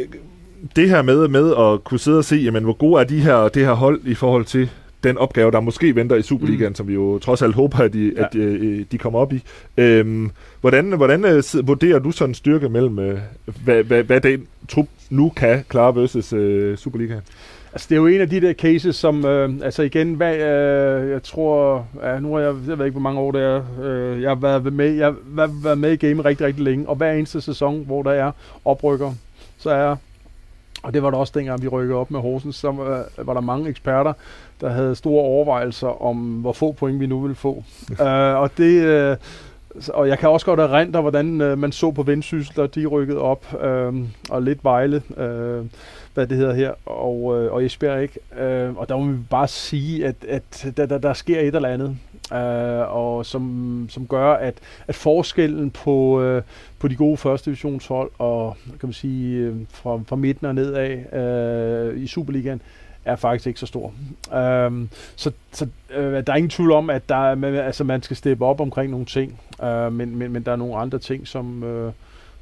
[0.76, 3.48] det her med, med at kunne sidde og se, jamen, hvor gode er de her,
[3.48, 4.70] det her hold i forhold til
[5.04, 6.74] den opgave, der måske venter i Superligaen, Mm.
[6.74, 8.22] som vi jo trods alt håber, at de, Ja.
[8.24, 9.42] at, øh, de kommer op i.
[9.76, 13.18] Øhm, hvordan hvordan øh, vurderer du sådan en styrke mellem, øh,
[13.64, 17.20] hvad, hvad, hvad den trup nu kan klare versus øh, Superligaen?
[17.72, 21.10] Altså, det er jo en af de der cases, som, øh, altså igen, hvad, øh,
[21.10, 24.22] jeg tror, ja, nu har jeg, jeg ved ikke, hvor mange år det er, øh,
[24.22, 27.12] jeg har været med, jeg har været- med i gamet rigtig, rigtig længe, og hver
[27.12, 28.32] eneste sæson, hvor der er
[28.64, 29.12] oprykker,
[29.58, 29.96] så er,
[30.82, 32.68] og det var der også dengang, vi rykkede op med Horsens, så
[33.18, 34.12] øh, var der mange eksperter,
[34.60, 37.64] der havde store overvejelser om, hvor få point vi nu ville få.
[38.00, 39.16] øh, og det, så-
[39.88, 43.62] og jeg kan også godt erindre, hvordan øh, man så på Vendsyssel, de rykkede op,
[43.62, 43.94] øh,
[44.30, 45.64] og lidt Vejle, øh,
[46.14, 48.18] hvad det hedder her, og, øh, og Esbjerg ikke.
[48.40, 51.68] Øh, og der må vi bare sige, at, at der, der, der sker et eller
[51.68, 51.96] andet,
[52.32, 54.54] øh, og som, som gør, at,
[54.88, 56.42] at forskellen på, øh,
[56.78, 61.14] på de gode første divisionshold og kan man sige, øh, fra, fra midten og nedad
[61.14, 62.62] øh, i Superligaen,
[63.10, 63.92] er faktisk ikke så stor.
[64.34, 68.16] Øhm, så så øh, der er ingen tvivl om, at der, man, altså, man skal
[68.16, 71.64] steppe op omkring nogle ting, øh, men, men, men der er nogle andre ting, som,
[71.64, 71.92] øh,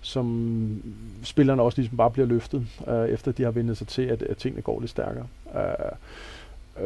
[0.01, 0.83] som
[1.23, 4.37] spillerne også ligesom bare bliver løftet, øh, efter de har vendt sig til, at, at
[4.37, 5.27] tingene går lidt stærkere.
[5.57, 5.63] Øh,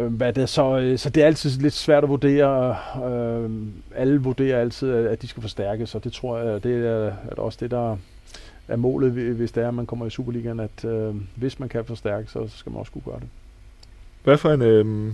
[0.00, 2.76] øh, hvad det er så, øh, så det er altid lidt svært at vurdere.
[3.10, 3.50] Øh,
[3.96, 7.58] alle vurderer altid, at de skal forstærkes, og det tror jeg, det er, er også
[7.60, 7.96] det, der
[8.68, 11.84] er målet, hvis det er, at man kommer i Superligaen, at øh, hvis man kan
[11.84, 13.28] forstærke, så skal man også kunne gøre det.
[14.24, 14.62] Hvad for en...
[14.62, 15.12] Øh,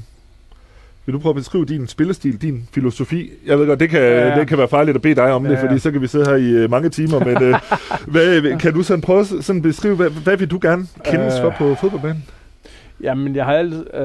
[1.06, 3.30] vil du prøve at beskrive din spillestil, din filosofi?
[3.46, 4.28] Jeg ved godt, det kan, Ja.
[4.28, 4.38] ja.
[4.40, 6.06] det kan være farligt at bede dig om ja, Ja, det, fordi så kan vi
[6.06, 7.54] sidde her i øh, mange timer, men øh,
[8.12, 11.40] hvad, kan du sådan prøve at sådan beskrive, hvad, hvad vil du gerne kendes Øh.
[11.42, 12.24] for på fodboldbanen?
[13.00, 13.94] Jamen, jeg har altid...
[13.94, 14.02] Øh,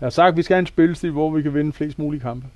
[0.00, 2.20] jeg har sagt, at vi skal have en spillestil, hvor vi kan vinde flest mulige
[2.20, 2.46] kampe.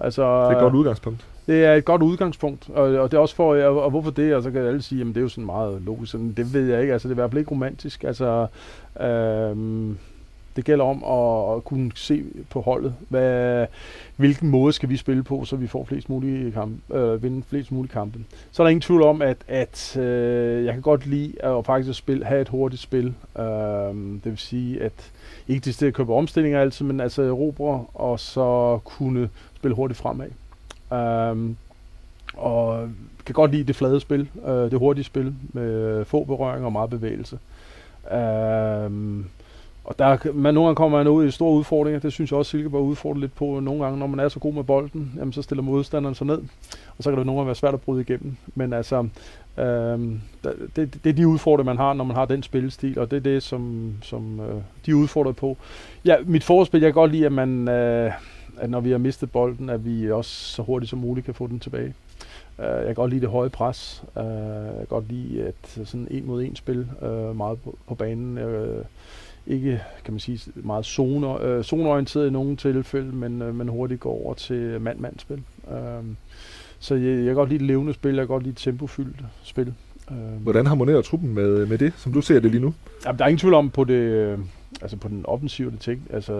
[0.00, 1.20] Altså, Det er et godt udgangspunkt.
[1.46, 4.34] Det er et godt udgangspunkt, og, og det er også for, og, og hvorfor det,
[4.34, 6.66] og så kan alle sige, jamen det er jo sådan meget logisk, sådan, det ved
[6.66, 8.46] jeg ikke, altså det er i hvert fald ikke romantisk, altså
[9.00, 9.96] øhm,
[10.56, 13.66] det gælder om at, kunne se på holdet, hvad,
[14.16, 17.72] hvilken måde skal vi spille på, så vi får flest mulige kampe, øh, vinde flest
[17.72, 18.18] mulige kampe.
[18.52, 21.88] Så er der ingen tvivl om, at, at øh, jeg kan godt lide at faktisk
[21.88, 25.12] at spille, have et hurtigt spil, Øh, det vil sige, at
[25.48, 29.98] ikke det sted at købe omstillinger altid, men altså erobre, og så kunne spille hurtigt
[29.98, 30.28] fremad.
[30.92, 31.54] Øh,
[32.36, 32.88] og
[33.26, 36.90] kan godt lide det flade spil, øh, det hurtige spil med få berøringer og meget
[36.90, 37.38] bevægelse.
[38.12, 38.90] Øh,
[39.84, 42.00] og der, man, nogle gange kommer man ud i store udfordringer.
[42.00, 43.98] Det synes jeg også, Silkeborg udfordrer lidt på nogle gange.
[43.98, 46.38] Når man er så god med bolden, jamen, så stiller modstanderen sig ned.
[46.98, 48.36] Og så kan det nogle gange være svært at bryde igennem.
[48.54, 49.08] Men altså,
[49.58, 50.20] øhm,
[50.76, 52.98] det, det er de udfordringer, man har, når man har den spillestil.
[52.98, 55.56] Og det er det, som, som øh, de er udfordret på.
[56.04, 57.68] Ja, mit forspil, jeg kan godt lide, at man...
[57.68, 58.12] Øh,
[58.58, 61.46] at når vi har mistet bolden, at vi også så hurtigt som muligt kan få
[61.46, 61.94] den tilbage.
[62.58, 64.04] Uh, jeg kan godt lide det høje pres.
[64.16, 64.22] Uh,
[64.66, 68.38] jeg kan godt lide at sådan en mod en spil uh, meget på, på banen.
[68.38, 68.84] Uh,
[69.46, 74.00] ikke, kan man sige, meget zone, uh, zoneorienteret i nogle tilfælde, men, uh, men hurtigt
[74.00, 75.42] går over til mand-mand-spil.
[75.64, 75.74] Uh,
[76.78, 79.74] så jeg, jeg kan godt lide levende spil, jeg kan godt lide tempofyldt spil.
[80.10, 82.74] Uh, Hvordan harmonerer truppen med, med det, som du ser det lige nu?
[83.06, 84.38] Jamen, der er ingen tvivl om på det, øh,
[84.82, 86.32] altså på den offensive det tek, altså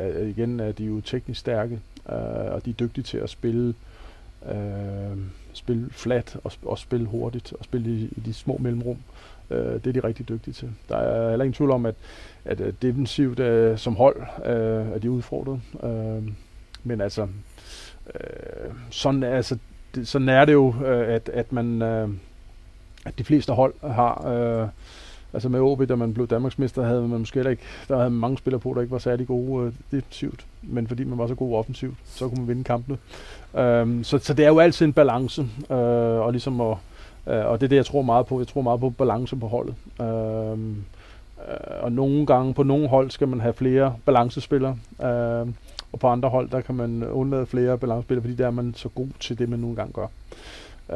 [0.00, 3.74] øh, igen er de jo teknisk stærke, øh, og de er dygtige til at spille
[4.48, 5.18] øh,
[5.52, 8.96] spille flat og, og spille hurtigt og spille i, i de små mellemrum.
[9.50, 10.70] Øh, det er de rigtig dygtige til.
[10.88, 11.94] Der er heller ingen tvivl om, at,
[12.44, 15.60] at øh, defensivt øh, som hold øh, er de udfordret.
[15.82, 16.32] Øh,
[16.84, 17.22] men altså,
[18.14, 19.58] øh, sådan, altså
[19.94, 22.08] det, sådan er det jo, øh, at, at man øh,
[23.06, 24.68] at de fleste hold har øh,
[25.32, 28.38] Altså med OB, da man blev Danmarksmester, havde man måske heller ikke, der havde mange
[28.38, 30.46] spillere på, der ikke var særlig gode øh, defensivt.
[30.62, 32.98] Men fordi man var så god offensivt, så kunne man vinde kampene.
[33.56, 35.76] Øhm, så, så det er jo altid en balance, øh,
[36.20, 36.76] og ligesom at,
[37.28, 38.40] øh, og det er det, jeg tror meget på.
[38.40, 39.74] Jeg tror meget på balance på holdet.
[40.00, 40.58] Øh,
[41.48, 44.76] øh, og nogle gange, på nogle hold, skal man have flere balancespillere.
[45.02, 45.46] Øh,
[45.92, 48.88] og på andre hold, der kan man undlade flere balancespillere, fordi der er man så
[48.88, 50.06] god til det, man nogle gange gør.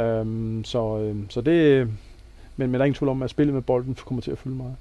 [0.01, 0.27] Øh,
[0.65, 1.89] så, øh, så det,
[2.57, 4.57] men, men der er ingen tvivl om, at spillet med bolden kommer til at fylde
[4.57, 4.77] meget.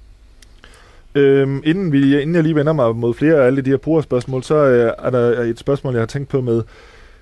[1.14, 4.42] Øhm, inden, vi, inden jeg lige vender mig mod flere af alle de her brugerspørgsmål,
[4.42, 6.62] så øh, er der et spørgsmål, jeg har tænkt på med,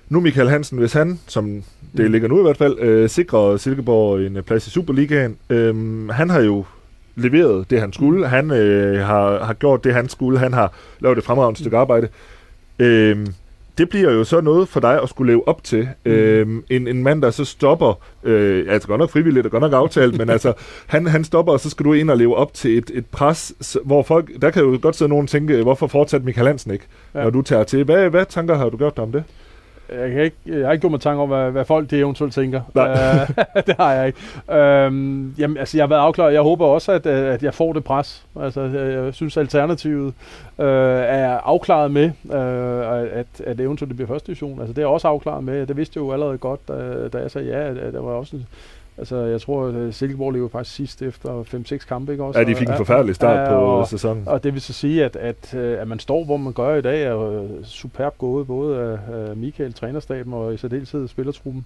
[0.09, 1.63] nu Michael Hansen, hvis han, som
[1.97, 2.11] det Mm.
[2.11, 6.29] ligger nu i hvert fald, øh, sikrer Silkeborg en øh, plads i Superligaen, øhm, han
[6.29, 6.65] har jo
[7.15, 8.27] leveret det, han skulle.
[8.27, 10.39] Han øh, har, har gjort det, han skulle.
[10.39, 12.07] Han har lavet et fremragende stykke arbejde.
[12.79, 13.27] Øhm,
[13.77, 15.87] det bliver jo så noget for dig at skulle leve op til.
[16.05, 16.11] Mm.
[16.11, 19.73] Øhm, en, en mand, der så stopper, øh, altså godt nok frivilligt og godt nok
[19.73, 20.53] aftalt, men altså,
[20.87, 23.77] han, han stopper, og så skal du ind og leve op til et, et pres,
[23.85, 26.85] hvor folk, der kan jo godt sidde nogen og tænke, hvorfor fortsat Michael Hansen ikke,
[27.15, 27.23] ja.
[27.23, 27.83] når du tager til.
[27.83, 29.23] Hvad, hvad tanker har du gjort dig om det?
[29.91, 32.33] Jeg, kan ikke, jeg har ikke gjort mig tanke om, hvad, hvad folk det eventuelt
[32.33, 32.61] tænker.
[32.73, 32.91] Nej.
[32.91, 34.19] Uh, det har jeg ikke.
[34.47, 36.33] Uh, jamen, altså, jeg har været afklaret.
[36.33, 38.25] Jeg håber også, at, at jeg får det pres.
[38.41, 40.13] Altså, jeg, synes, alternativet
[40.57, 44.59] uh, er afklaret med, uh, at, at eventuelt det bliver første division.
[44.59, 45.67] Altså, det er også afklaret med.
[45.67, 47.69] Det vidste jeg jo allerede godt, da, da jeg sagde ja.
[47.69, 48.37] At, at der var også
[48.99, 52.39] Altså, jeg tror, at Silkeborg lever faktisk sidst efter 5-6 kampe, ikke også?
[52.39, 54.27] Ja, de fik en forfærdelig start ja, på og, sæsonen.
[54.27, 56.81] Og det vil så sige, at, at, øh, at man står, hvor man gør i
[56.81, 61.65] dag, er superb gået, både af, Michael, trænerstaben og i særdeleshed spillertruppen.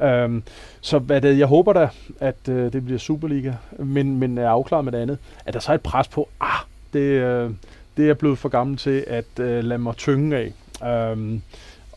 [0.00, 0.42] Um,
[0.80, 1.88] så hvad det, jeg håber da,
[2.20, 5.18] at uh, det bliver Superliga, men, men er afklaret med det andet.
[5.46, 6.60] At der så er et pres på, ah,
[6.92, 7.52] det, uh,
[7.96, 10.52] det er blevet for gammel til at uh, lade mig tynge af.
[11.12, 11.42] Um,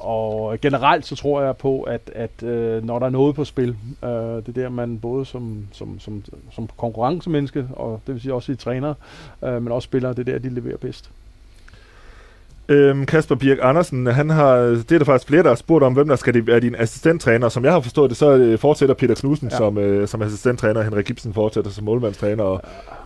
[0.06, 3.70] og generelt så tror jeg på, at, at øh, når der er noget på spil,
[4.04, 8.34] øh, det er der, man både som, som, som, som konkurrencemenneske, og det vil sige
[8.34, 8.94] også i træner,
[9.44, 11.12] øh, men også spillere, det er der, de leverer bedst.
[12.70, 15.94] Øhm, Kasper Birk Andersen, han har, det er der faktisk flere, der har spurgt om,
[15.94, 17.50] hvem der skal være din assistenttræner.
[17.50, 19.58] Som jeg har forstået det, så øh, fortsætter Peter Knudsen ja.
[19.58, 22.44] som, øh, som assistenttræner, Henrik Gibson fortsætter som målmandstræner.
[22.44, 22.62] Og,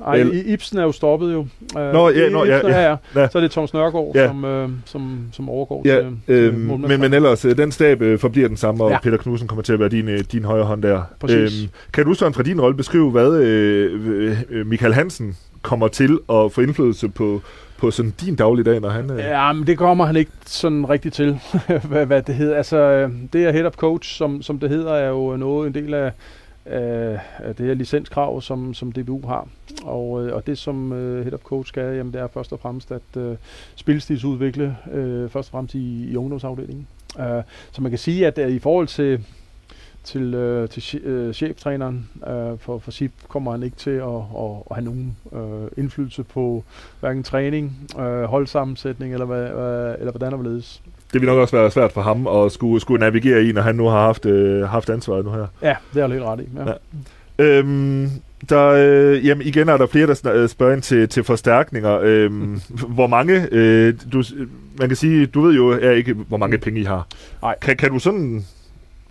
[0.06, 1.40] Ej, el- Ibsen er jo stoppet jo.
[1.80, 3.28] Øh, nå, ja, nå, ja, ja, ja.
[3.28, 4.28] Så er det Thomas Nørgaard, ja.
[4.28, 8.02] som, øh, som, som overgår ja, til, øh, til men, men ellers, øh, den stab
[8.02, 9.00] øh, forbliver den samme, og ja.
[9.00, 11.02] Peter Knudsen kommer til at være din, øh, din højre hånd der.
[11.20, 11.62] Præcis.
[11.62, 16.20] Øhm, kan du så fra din rolle beskrive, hvad øh, øh, Michael Hansen kommer til
[16.30, 17.42] at få indflydelse på
[17.80, 19.12] på sådan din dagligdag, når han...
[19.12, 19.18] Øh...
[19.18, 21.40] Ja, men det kommer han ikke sådan rigtigt til,
[21.90, 22.58] hvad, hvad det hedder.
[22.58, 25.74] Altså, øh, det er head of coach, som, som det hedder, er jo noget, en
[25.74, 26.12] del af,
[26.66, 29.48] af, af det her licenskrav, som, som DBU har.
[29.84, 32.54] Og, øh, og det, som øh, uh, head of coach skal, jamen, det er først
[32.54, 33.36] og fremmest at uh,
[33.76, 36.88] spilstilsudvikle, uh, først og fremmest i, i ungdomsafdelingen.
[37.16, 37.24] Uh,
[37.72, 39.26] så man kan sige, at uh, i forhold til
[40.10, 42.10] til, øh, til øh, cheftræneren.
[42.28, 46.24] Øh, for, for SIP kommer han ikke til at, at, at have nogen øh, indflydelse
[46.24, 46.64] på
[47.00, 50.82] hverken træning, øh, holdsammensætning eller, hvad, øh, eller hvordan der ledes.
[51.14, 53.76] Det vil nok også være svært for ham at skulle, skulle navigere i, når han
[53.76, 55.48] nu har haft, øh, haft ansvaret nu her.
[55.62, 56.50] Ja, det er lidt ret i.
[56.58, 56.66] Ja.
[56.70, 56.74] Ja.
[57.44, 58.10] Øhm,
[58.50, 62.00] der, øh, jamen igen er der flere, der øh, spørger ind til, til forstærkninger.
[62.04, 62.62] Øhm,
[62.98, 64.24] hvor mange, øh, du,
[64.80, 67.08] man kan sige, du ved jo er ikke, hvor mange penge I har.
[67.42, 67.56] Nej.
[67.62, 68.46] Kan, kan du sådan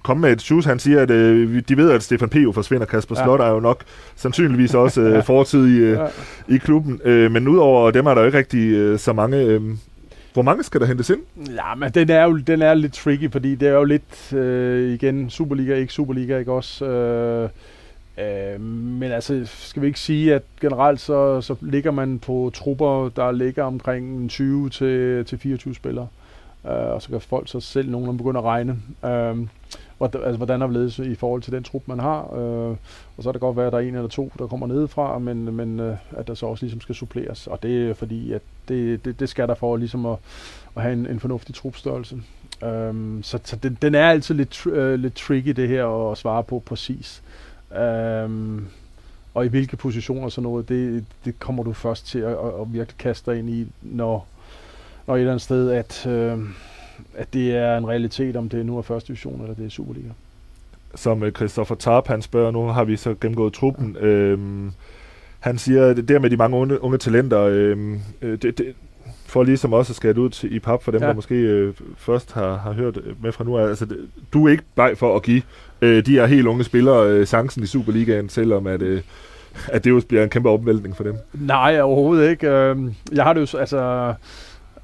[0.02, 0.64] komme med et shoes.
[0.64, 2.34] Han siger, at øh, de ved, at Stefan P.
[2.37, 2.87] jo forsvinder.
[2.87, 3.24] Kasper ja.
[3.24, 3.84] Slot er jo nok
[4.16, 6.06] sandsynligvis også øh, fortid i, øh, ja.
[6.48, 7.00] i klubben.
[7.04, 9.37] Øh, men udover dem er der jo ikke rigtig øh, så mange...
[9.37, 9.62] Øh,
[10.32, 11.20] hvor mange skal der hentes ind?
[11.54, 14.94] Ja, men den er jo den er lidt tricky, fordi det er jo lidt, øh,
[14.94, 16.84] igen, Superliga, ikke Superliga, ikke også?
[16.84, 17.48] Øh,
[18.18, 23.08] øh, men altså, skal vi ikke sige, at generelt så, så ligger man på trupper,
[23.16, 26.06] der ligger omkring 20 til, til 24 spillere.
[26.66, 28.76] Øh, og så kan folk så selv nogen begynde at regne.
[29.04, 29.37] Øh,
[30.00, 32.34] altså, hvordan er ledes i forhold til den trup, man har.
[32.34, 32.76] Øh,
[33.16, 35.18] og så er det godt være, at der er en eller to, der kommer nedefra,
[35.18, 37.46] men, men øh, at der så også ligesom skal suppleres.
[37.46, 40.16] Og det er fordi, at det, det, det skal der for ligesom at,
[40.76, 42.16] at have en, en fornuftig trupstørrelse.
[42.64, 46.42] Øhm, så så den, den er altid lidt, øh, lidt tricky, det her at svare
[46.44, 47.22] på præcis.
[48.24, 48.68] Um,
[49.34, 52.61] og i hvilke positioner og sådan noget, det, det kommer du først til at, at,
[52.61, 54.26] at virkelig kaste dig ind i, når,
[55.06, 56.38] når et eller andet sted, at, Øh,
[57.14, 60.08] at det er en realitet, om det nu er første division eller det er Superliga.
[60.94, 63.96] Som uh, Christoffer Tarp, han spørger, nu har vi så gennemgået truppen.
[64.00, 64.06] Ja.
[64.06, 64.72] Øhm,
[65.40, 68.74] han siger, at det der med de mange unge, unge talenter, øhm, øh, det, det,
[69.26, 71.06] for ligesom også at skære ud til, i pap for dem, ja.
[71.06, 73.68] der måske øh, først har, har hørt med fra nu af.
[73.68, 73.87] Altså,
[74.32, 75.42] du er ikke bleg for at give
[75.82, 79.02] øh, de her helt unge spillere øh, chancen i Superligaen, selvom at, øh,
[79.68, 81.16] at det jo bliver en kæmpe opvæltning for dem.
[81.34, 82.48] Nej, overhovedet ikke.
[82.48, 84.14] Øhm, jeg har det jo, altså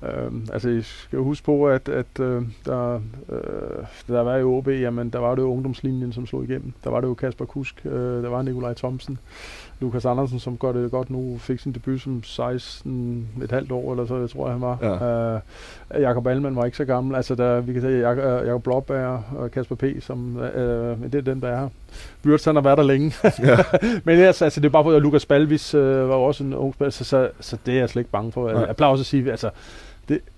[0.05, 4.57] Øh, altså, I skal jo huske på, at, at øh, der, øh, der var jo
[4.57, 6.73] OB, jamen, der var det jo ungdomslinjen, som slog igennem.
[6.85, 9.19] Der var det jo Kasper Kusk, øh, der var Nikolaj Thomsen,
[9.81, 13.93] Lukas Andersen, som gør det godt nu, fik sin debut som 16, et halvt år,
[13.93, 14.79] eller så, jeg tror jeg, han var.
[14.83, 15.35] Ja.
[15.35, 17.17] Øh, Jakob Alman var ikke så gammel.
[17.17, 21.15] Altså, der, vi kan sige, Jakob, øh, Jakob Blåbær og Kasper P., som, øh, det
[21.15, 21.69] er den, der er her.
[22.23, 23.15] Byrds, han har været der længe.
[23.25, 23.57] Ja.
[24.05, 26.75] Men altså, altså, det er bare for, at Lukas Balvis øh, var også en ung
[26.75, 28.51] spiller, så, så, så, det er jeg slet ikke bange for.
[28.51, 28.71] Ja.
[28.71, 29.51] Applaus at sige, altså,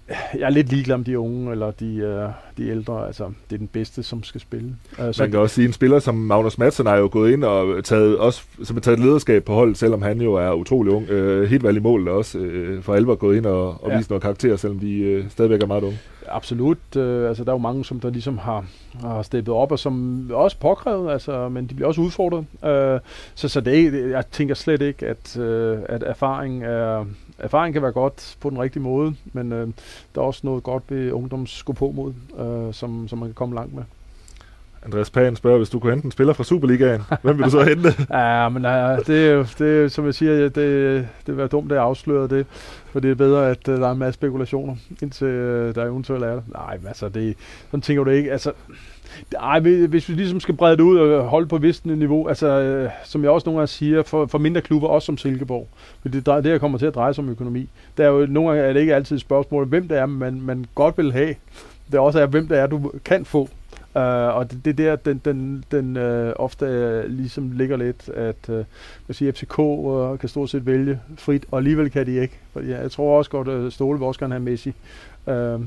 [0.08, 3.06] jeg er lidt ligeglad om de unge eller de, uh, de ældre.
[3.06, 4.76] Altså, det er den bedste, som skal spille.
[4.98, 7.44] Uh, så Man kan også sige, en spiller som Magnus Madsen har jo gået ind
[7.44, 11.10] og taget, også, som har taget lederskab på holdet, selvom han jo er utrolig ung.
[11.10, 13.96] Uh, helt valgt i mål også uh, for alvor gået ind og, og ja.
[13.96, 15.98] vist noget karakter, selvom de uh, stadigvæk er meget unge.
[16.28, 16.78] Absolut.
[16.96, 18.64] Uh, altså, der er jo mange, som der ligesom har,
[19.00, 22.44] har steppet op, og som også påkrævet, altså, men de bliver også udfordret.
[22.62, 23.00] Uh,
[23.34, 27.04] så så det jeg tænker slet ikke, at, uh, at erfaring er,
[27.38, 29.68] erfaring kan være godt på den rigtige måde, men øh,
[30.14, 33.34] der er også noget godt ved ungdoms gå på mod, øh, som, som man kan
[33.34, 33.82] komme langt med.
[34.86, 37.62] Andreas Pan spørger, hvis du kunne hente en spiller fra Superligaen, hvem vil du så
[37.74, 37.94] hente?
[38.10, 41.46] ja, men ja, det er jo, det er, som jeg siger, det, det vil være
[41.46, 42.46] dumt, at jeg det,
[42.92, 46.24] for det er bedre, at uh, der er en masse spekulationer, indtil uh, der eventuelt
[46.24, 46.42] er det.
[46.52, 47.36] Nej, men altså, det,
[47.70, 48.32] sådan tænker du ikke.
[48.32, 48.52] Altså,
[49.40, 52.46] ej, hvis vi ligesom skal brede det ud og holde på et vist niveau, altså,
[52.46, 55.68] øh, som jeg også nogle gange siger, for, for mindre klubber, også som Silkeborg,
[56.02, 57.68] for det, det her kommer til at dreje sig om økonomi.
[57.96, 60.40] Der er jo nogle gange er det ikke altid et spørgsmål, hvem det er, man,
[60.40, 61.34] man godt vil have.
[61.86, 63.48] Det er også er, hvem det er, du kan få.
[63.96, 64.02] Uh,
[64.36, 68.54] og det, det der, den, den, den uh, ofte uh, ligesom ligger lidt, at uh,
[69.06, 72.38] man siger, FCK uh, kan stort set vælge frit, og alligevel kan de ikke.
[72.52, 74.74] For ja, jeg tror også godt, at Ståle vil også gerne have Messi.
[75.26, 75.60] Uh, uh,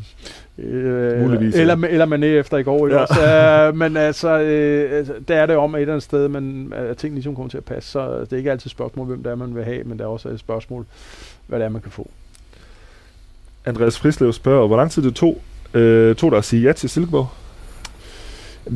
[1.22, 1.88] Muligvis, eller, ja.
[1.88, 2.88] eller Mané efter i går.
[2.88, 2.98] Ja.
[2.98, 3.70] Også.
[3.70, 7.14] Uh, men altså, uh, der er det om et eller andet sted, men at ting
[7.14, 7.92] ligesom kommer til at passe.
[7.92, 10.04] Så det er ikke altid et spørgsmål, hvem det er, man vil have, men det
[10.04, 10.86] er også et spørgsmål,
[11.48, 12.10] hvad det er, man kan få.
[13.66, 15.42] Andreas Frislev spørger, hvor lang tid det tog,
[15.76, 17.28] uh, tog der at sige ja til Silkeborg?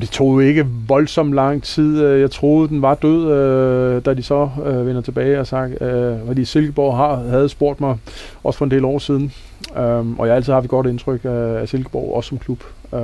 [0.01, 2.03] Det tog jo ikke voldsomt lang tid.
[2.03, 5.81] Øh, jeg troede, den var død, øh, da de så øh, vender tilbage og sagt,
[5.81, 7.97] øh, fordi Silkeborg har, havde spurgt mig,
[8.43, 9.33] også for en del år siden.
[9.77, 12.63] Øh, og jeg har altid haft et godt indtryk af, af Silkeborg, også som klub.
[12.93, 12.99] Øh,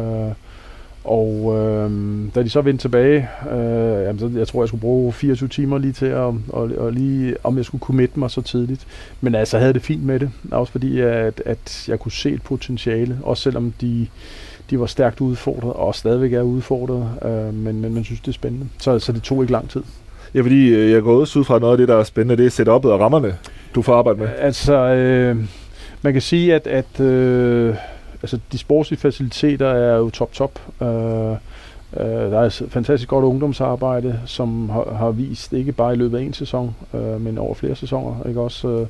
[1.03, 1.91] og øh,
[2.35, 5.77] da de så vendte tilbage, øh, jamen, så, jeg tror, jeg skulle bruge 24 timer
[5.77, 8.87] lige til at, og, og lige, om jeg skulle committe mig så tidligt.
[9.21, 12.31] Men altså, jeg havde det fint med det, også fordi, at, at jeg kunne se
[12.31, 14.07] et potentiale, også selvom de
[14.69, 18.33] de var stærkt udfordret, og stadigvæk er udfordret, øh, men, men man synes, det er
[18.33, 18.67] spændende.
[18.79, 19.83] Så, så det tog ikke lang tid.
[20.35, 22.59] Ja, fordi øh, jeg går også ud fra noget af det, der er spændende, det
[22.59, 23.35] er setup'et og rammerne,
[23.75, 24.27] du får arbejde med.
[24.37, 25.37] Altså, øh,
[26.01, 27.75] man kan sige, at, at øh,
[28.21, 30.59] altså, de sportslige faciliteter er jo top-top.
[30.81, 35.97] Øh, øh, der er et fantastisk godt ungdomsarbejde, som har, har vist, ikke bare i
[35.97, 38.27] løbet af en sæson, øh, men over flere sæsoner.
[38.27, 38.67] Ikke også...
[38.67, 38.87] Øh,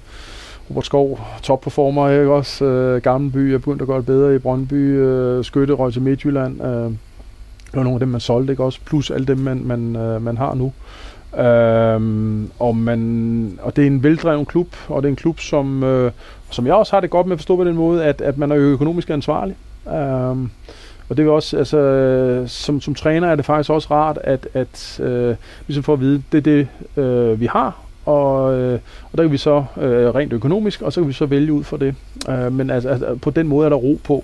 [0.70, 2.66] Robert Skov, topperformer, ikke også?
[2.66, 4.74] Øh, Gammelby er begyndt at gøre det bedre i Brøndby.
[4.74, 6.62] Øh, Skytte røg til Midtjylland.
[6.64, 6.92] Øh,
[7.72, 8.80] det var nogle af dem, man solgte, ikke også?
[8.86, 10.74] Plus alle dem, man, man, øh, man har nu.
[11.38, 15.84] Øhm, og, man, og det er en veldreven klub, og det er en klub, som,
[15.84, 16.12] øh,
[16.50, 18.52] som jeg også har det godt med at forstå på den måde, at, at man
[18.52, 19.56] er økonomisk ansvarlig.
[19.88, 20.50] Øhm,
[21.10, 25.00] og det er også, altså, som, som træner er det faktisk også rart, at, at
[25.04, 25.36] øh,
[25.68, 26.68] ligesom for at vide, det er det,
[27.04, 28.80] øh, vi har, og, øh,
[29.12, 31.64] og der kan vi så øh, rent økonomisk, og så kan vi så vælge ud
[31.64, 31.96] for det.
[32.30, 34.24] Øh, men altså, altså, på den måde er der ro på.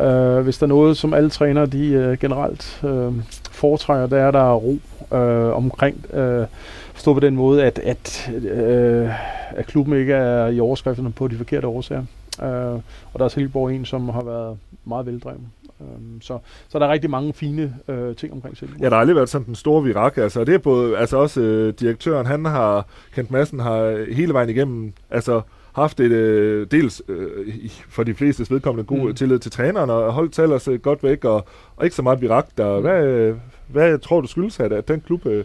[0.00, 3.12] Øh, hvis der er noget, som alle trænere de øh, generelt øh,
[3.50, 4.78] foretrækker, der er der ro
[5.16, 6.14] øh, omkring.
[6.14, 6.46] Øh,
[6.94, 9.10] stå på den måde, at, at, øh,
[9.50, 12.04] at klubben ikke er i overskrifterne på de forkerte årsager.
[12.42, 12.74] Øh,
[13.12, 15.40] og der er Silkeborg en, som har været meget veldrevet.
[15.80, 16.38] Øhm, så,
[16.68, 18.82] så der er rigtig mange fine øh, ting omkring Silkeborg.
[18.82, 20.18] Ja, der har aldrig været sådan den store virak.
[20.18, 24.48] Altså, det er både, altså også øh, direktøren, han har, Kent Madsen har hele vejen
[24.48, 25.40] igennem, altså
[25.72, 27.46] haft et øh, dels øh,
[27.88, 29.14] for de fleste vedkommende god mm.
[29.14, 32.20] tillid til træneren, og holdt til ellers øh, godt væk, og, og ikke så meget
[32.20, 32.46] virak.
[32.58, 32.82] Der, mm.
[32.82, 33.34] hvad,
[33.66, 35.44] hvad tror du skyldes, at, at den klub øh,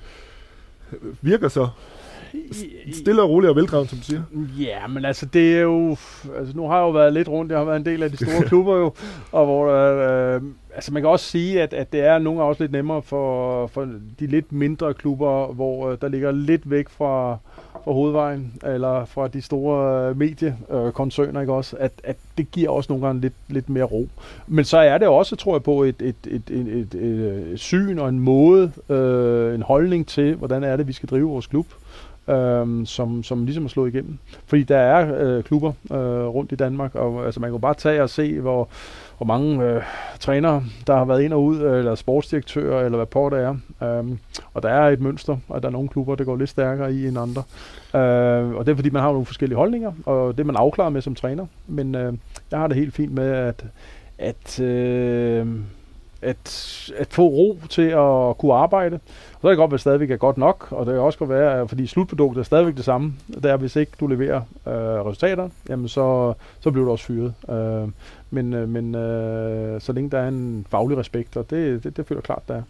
[1.22, 1.67] virker så
[2.91, 4.22] Stille og roligt og veldrevet, som du siger.
[4.60, 5.89] Ja, men altså det er jo...
[6.38, 8.17] Altså nu har jeg jo været lidt rundt, jeg har været en del af de
[8.17, 8.93] store klubber jo,
[9.32, 10.41] og hvor øh,
[10.76, 13.67] altså man kan også sige, at, at det er nogle gange også lidt nemmere for,
[13.67, 17.38] for de lidt mindre klubber, hvor øh, der ligger lidt væk fra,
[17.84, 22.93] fra hovedvejen, eller fra de store øh, mediekoncerner, ikke også, at, at det giver også
[22.93, 24.08] nogle gange lidt, lidt mere ro.
[24.48, 27.60] Men så er det også, tror jeg på, et, et, et, et, et, et, et
[27.60, 31.48] syn og en måde, øh, en holdning til, hvordan er det, vi skal drive vores
[31.48, 31.65] klub
[32.27, 34.17] øh, som, som ligesom er slået igennem.
[34.45, 38.03] Fordi der er øh, klubber øh, rundt i Danmark, og altså, man kan bare tage
[38.03, 38.69] og se, hvor,
[39.17, 39.81] hvor mange øh,
[40.19, 43.55] trænere, der har været ind og ud, øh, eller sportsdirektører, eller hvad på det er.
[43.83, 44.17] Øh,
[44.53, 47.07] og der er et mønster, og der er nogle klubber, der går lidt stærkere i
[47.07, 47.43] end andre.
[47.95, 51.01] Øh, og det er fordi, man har nogle forskellige holdninger, og det man afklarer med
[51.01, 51.45] som træner.
[51.67, 52.13] Men øh,
[52.51, 53.65] jeg har det helt fint med, at,
[54.17, 55.47] at øh,
[56.23, 58.95] at, at få ro til at kunne arbejde.
[58.95, 61.19] Og så kan det godt være, at stadigvæk er godt nok, og det kan også
[61.19, 63.13] godt være, fordi slutproduktet er stadigvæk det samme.
[63.27, 67.33] Det er, hvis ikke du leverer øh, resultater, jamen så, så bliver du også fyret.
[67.49, 67.89] Øh,
[68.31, 72.05] men øh, men øh, så længe der er en faglig respekt, og det, det, det
[72.05, 72.62] føler klart, der er.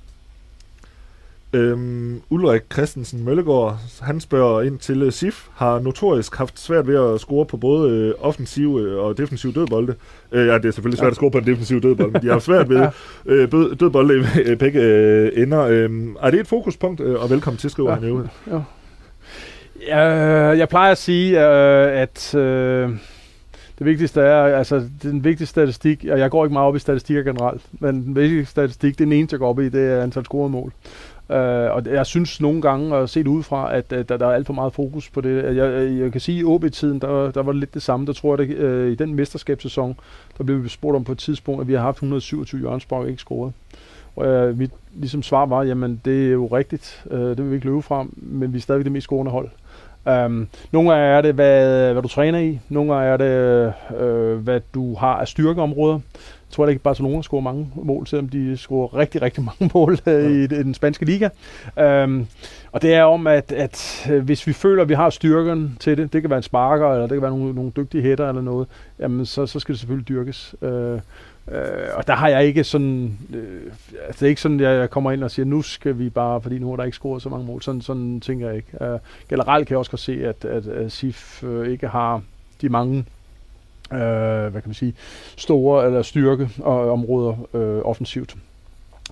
[1.54, 7.14] Øhm, Ulrik Christensen Møllegård, han spørger ind til uh, SIF, har notorisk haft svært ved
[7.14, 9.96] at score på både uh, offensive uh, og defensive dødbolde.
[10.32, 11.12] Uh, ja, det er selvfølgelig svært ja.
[11.12, 12.88] at score på en defensiv dødbold, men de har svært ved
[13.26, 15.66] uh, dødbolde i begge uh, ender.
[15.66, 17.00] Uh, er det et fokuspunkt?
[17.02, 17.96] Uh, og velkommen til, skriver ja.
[17.96, 18.28] han jo.
[18.52, 18.62] Ja.
[19.88, 20.00] Ja,
[20.58, 22.36] jeg plejer at sige, uh, at...
[22.36, 22.98] Uh,
[23.80, 27.24] det vigtigste er, altså den vigtigste statistik, og jeg går ikke meget op i statistikker
[27.24, 30.04] generelt, men den vigtigste statistik, det er den eneste, jeg går op i, det er
[30.04, 30.74] antal scorede mål.
[31.34, 34.32] Uh, og jeg synes nogle gange og se det udefra, at, at der, der er
[34.32, 35.56] alt for meget fokus på det.
[35.58, 38.06] Jeg, jeg kan sige, at i OB-tiden, der, der var det lidt det samme.
[38.06, 39.96] Der tror jeg, at uh, øh, i den mesterskabssæson,
[40.38, 43.20] der blev vi spurgt om på et tidspunkt, at vi har haft 127 hjørnsbrug ikke
[43.20, 43.54] scoret.
[44.16, 47.56] Og uh, mit ligesom svar var, jamen det er jo rigtigt, uh, det vil vi
[47.56, 49.50] ikke løbe fra, men vi er stadigvæk det mest scorende hold.
[50.06, 52.60] Um, nogle af er det, hvad, hvad du træner i.
[52.70, 56.00] Nogle af er det, uh, hvad du har af styrkeområder.
[56.54, 59.98] Jeg tror, at ikke Barcelona scorer mange mål, selvom de scorer rigtig, rigtig mange mål
[60.08, 61.30] uh, i, i den spanske liga.
[62.04, 62.28] Um,
[62.72, 66.14] og det er om, at, at hvis vi føler, at vi har styrken til det,
[66.14, 68.68] det kan være en sparker, eller det kan være nogle, nogle dygtige hætter eller noget,
[69.00, 70.56] jamen så, så skal det selvfølgelig dyrkes.
[70.62, 71.00] Uh,
[71.52, 73.72] Øh, og der har jeg ikke sådan, øh,
[74.08, 76.42] altså det er ikke sådan, at jeg kommer ind og siger, nu skal vi bare,
[76.42, 77.62] fordi nu har der ikke scoret så mange mål.
[77.62, 78.86] Sådan, sådan tænker jeg ikke.
[78.86, 79.00] Øh,
[79.30, 82.22] generelt kan jeg også godt se, at, at, at SIF øh, ikke har
[82.62, 83.06] de mange
[83.94, 84.94] øh, hvad kan man sige,
[85.38, 88.36] store eller styrke og øh, områder øh, offensivt.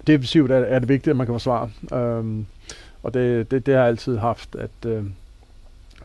[0.07, 1.69] Defensivt er, er det vigtigt, at man kan forsvare.
[1.93, 2.45] Øh,
[3.03, 5.03] og det, det, det har jeg altid haft, at øh,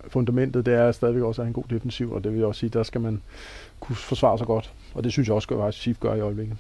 [0.09, 2.59] fundamentet det er stadigvæk også at have en god defensiv, og det vil jeg også
[2.59, 3.23] sige, der skal man
[3.81, 4.73] kunne forsvare sig godt.
[4.95, 6.57] Og det synes jeg også, at Chief gør i øjeblikket.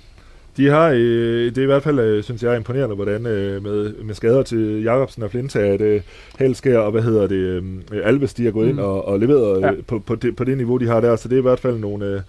[0.56, 3.94] De har, øh, det er i hvert fald, øh, synes jeg, imponerende, hvordan øh, med,
[4.04, 6.00] med skader til Jacobsen og Flint, at øh,
[6.38, 7.62] Helskær og hvad hedder det, øh,
[8.04, 8.70] Alves, de har gået mm.
[8.70, 9.70] ind og, og leveret ja.
[9.86, 11.16] på, på, det, på det niveau, de har der.
[11.16, 12.20] Så det er i hvert fald nogle, øh,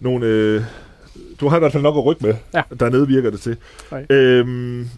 [0.00, 0.62] nogle øh,
[1.40, 2.34] du har i hvert fald nok at rykke med.
[2.54, 2.62] Ja.
[2.80, 3.56] Dernede virker det til.
[4.10, 4.88] Øhm,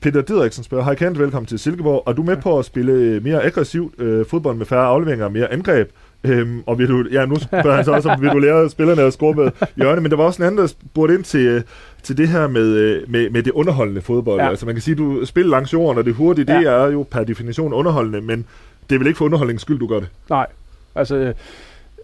[0.00, 2.02] Peter Didriksen spørger, hej Kent, velkommen til Silkeborg.
[2.06, 2.40] Er du med ja.
[2.40, 5.90] på at spille mere aggressivt øh, fodbold med færre afleveringer og mere angreb?
[6.24, 9.02] Øhm, og vil du, ja, nu spørger han så også, om vil du lære spillerne
[9.02, 11.64] at score med hjørne, men der var også en anden, der spurgte ind til,
[12.02, 14.40] til det her med, øh, med, med det underholdende fodbold.
[14.40, 14.48] Ja.
[14.48, 16.58] Altså man kan sige, du spiller langs jorden, og det hurtigt, ja.
[16.58, 18.46] det er jo per definition underholdende, men
[18.90, 20.08] det er vel ikke for underholdningens skyld, du gør det?
[20.30, 20.46] Nej,
[20.94, 21.32] altså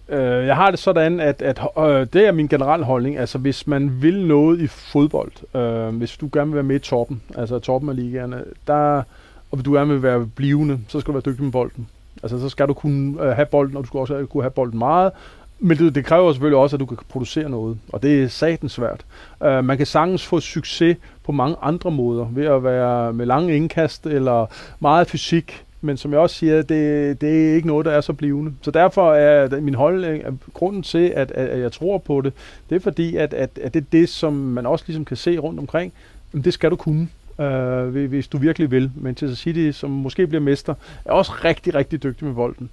[0.09, 3.19] øh, jeg har det sådan, at, at øh, det er min generelle holdning.
[3.19, 6.79] Altså hvis man vil noget i fodbold, øh, hvis du gerne vil være med i
[6.79, 9.03] toppen, altså toppen af ligaerne, der,
[9.51, 11.87] og hvis du gerne vil være blivende, så skal du være dygtig med bolden.
[12.23, 14.51] Altså, så skal du kunne øh, have bolden, og du skal også øh, kunne have
[14.51, 15.13] bolden meget.
[15.59, 18.73] Men det, det kræver selvfølgelig også, at du kan producere noget, og det er satens
[18.73, 19.05] svært.
[19.41, 23.57] Uh, man kan sagtens få succes på mange andre måder, ved at være med lange
[23.57, 24.47] indkast eller
[24.81, 28.13] meget fysik, men som jeg også siger, det, det er ikke noget, der er så
[28.13, 28.53] blivende.
[28.63, 32.33] Så derfor er min holdning, grunden til, at, at, at jeg tror på det,
[32.71, 35.39] det er fordi, at, at, at det er det, som man også ligesom kan se
[35.39, 35.93] rundt omkring,
[36.33, 37.09] det skal du kunne
[37.41, 38.91] øh, hvis du virkelig vil.
[38.97, 40.75] Manchester City, som måske bliver mester,
[41.05, 42.71] er også rigtig, rigtig dygtig med bolden.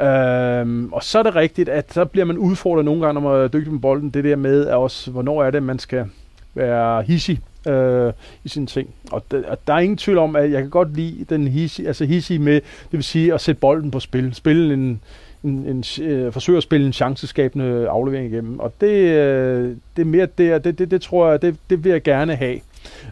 [0.00, 3.40] Øh, og så er det rigtigt, at så bliver man udfordret nogle gange, når man
[3.40, 4.10] er dygtig med bolden.
[4.10, 6.06] Det der med, er også, hvornår er det, man skal
[6.54, 8.12] være hissig øh,
[8.44, 8.90] i sine ting.
[9.12, 11.86] Og, der, og der er ingen tvivl om, at jeg kan godt lide den hissig,
[11.86, 14.34] altså hissig med, det vil sige at sætte bolden på spil.
[14.34, 15.00] Spille en,
[15.44, 18.60] en, en, øh, forsøge at spille en chanceskabende aflevering igennem.
[18.60, 21.92] Og det, øh, det er mere det, det, det, det tror jeg, det, det vil
[21.92, 22.60] jeg gerne have.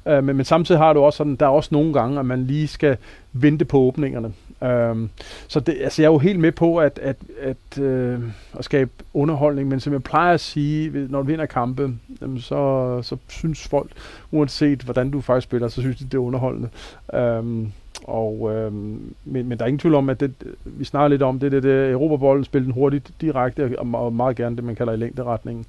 [0.09, 2.44] Øh, men, men samtidig har du også sådan, der er også nogle gange, at man
[2.44, 2.96] lige skal
[3.32, 4.32] vente på åbningerne.
[4.62, 5.09] Øh,
[5.48, 8.20] så det, altså jeg er jo helt med på at, at, at, øh,
[8.59, 13.02] at skabe underholdning, men som jeg plejer at sige, når du vinder kampe, jamen så,
[13.02, 13.90] så synes folk,
[14.30, 16.68] uanset hvordan du faktisk spiller, så synes de, det er underholdende.
[17.14, 17.68] Øh,
[18.05, 20.34] og, øh, men, men der er ingen tvivl om, at det,
[20.64, 24.57] vi snakker lidt om det, det, det Europabolden spiller den hurtigt, direkte, og meget gerne
[24.57, 25.66] det, man kalder i længderetningen